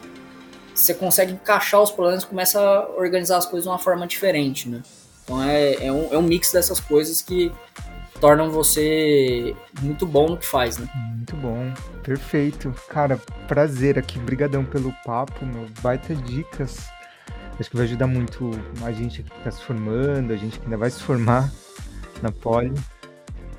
[0.74, 4.70] você consegue encaixar os problemas e começa a organizar as coisas de uma forma diferente,
[4.70, 4.82] né?
[5.22, 7.52] Então, é, é, um, é um mix dessas coisas que
[8.22, 10.88] tornam você muito bom no que faz, né?
[10.96, 12.74] Muito bom, perfeito.
[12.88, 13.18] Cara,
[13.50, 16.88] prazer aqui, brigadão pelo papo, meu, baita dicas.
[17.60, 18.50] Acho que vai ajudar muito
[18.82, 21.52] a gente que está se formando, a gente que ainda vai se formar
[22.22, 22.74] na Poli.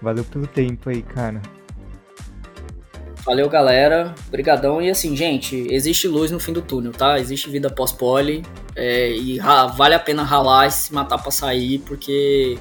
[0.01, 1.43] Valeu pelo tempo aí, cara.
[3.25, 4.15] Valeu, galera.
[4.27, 4.83] Obrigadão.
[4.83, 7.19] E assim, gente, existe luz no fim do túnel, tá?
[7.21, 8.45] Existe vida pós-poli.
[8.75, 9.39] É, e
[9.77, 12.59] vale a pena ralar e se matar pra sair, porque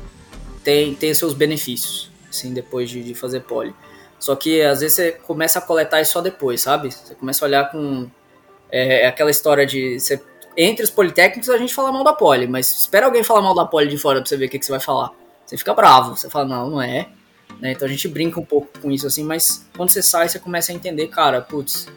[0.63, 3.73] tem, tem seus benefícios, assim, depois de, de fazer poli.
[4.19, 6.91] Só que às vezes você começa a coletar isso só depois, sabe?
[6.91, 8.07] Você começa a olhar com.
[8.71, 9.99] É, é aquela história de.
[9.99, 10.21] Você,
[10.55, 13.65] entre os politécnicos a gente fala mal da poli, mas espera alguém falar mal da
[13.65, 15.11] poli de fora pra você ver o que, que você vai falar.
[15.43, 17.09] Você fica bravo, você fala, não, não é.
[17.61, 17.73] Né?
[17.73, 20.71] Então a gente brinca um pouco com isso, assim, mas quando você sai, você começa
[20.71, 21.87] a entender, cara, putz,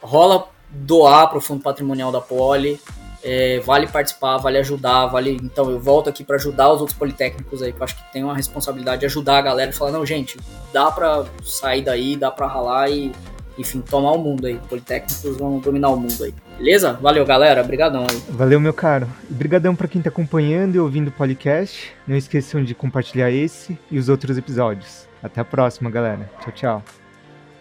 [0.00, 2.78] rola doar para o fundo patrimonial da Poli,
[3.22, 5.38] é, vale participar, vale ajudar, vale.
[5.42, 8.22] Então eu volto aqui para ajudar os outros politécnicos aí, que eu acho que tem
[8.22, 10.38] uma responsabilidade de ajudar a galera e falar, não, gente,
[10.72, 13.12] dá para sair daí, dá para ralar e,
[13.58, 14.58] enfim, tomar o mundo aí.
[14.68, 16.34] Politécnicos vão dominar o mundo aí.
[16.60, 16.92] Beleza?
[16.92, 17.62] Valeu, galera.
[17.62, 18.22] Obrigadão aí.
[18.28, 19.08] Valeu, meu caro.
[19.30, 21.90] Obrigadão para quem tá acompanhando e ouvindo o podcast.
[22.06, 25.08] Não esqueçam de compartilhar esse e os outros episódios.
[25.22, 26.30] Até a próxima, galera.
[26.42, 26.84] Tchau, tchau.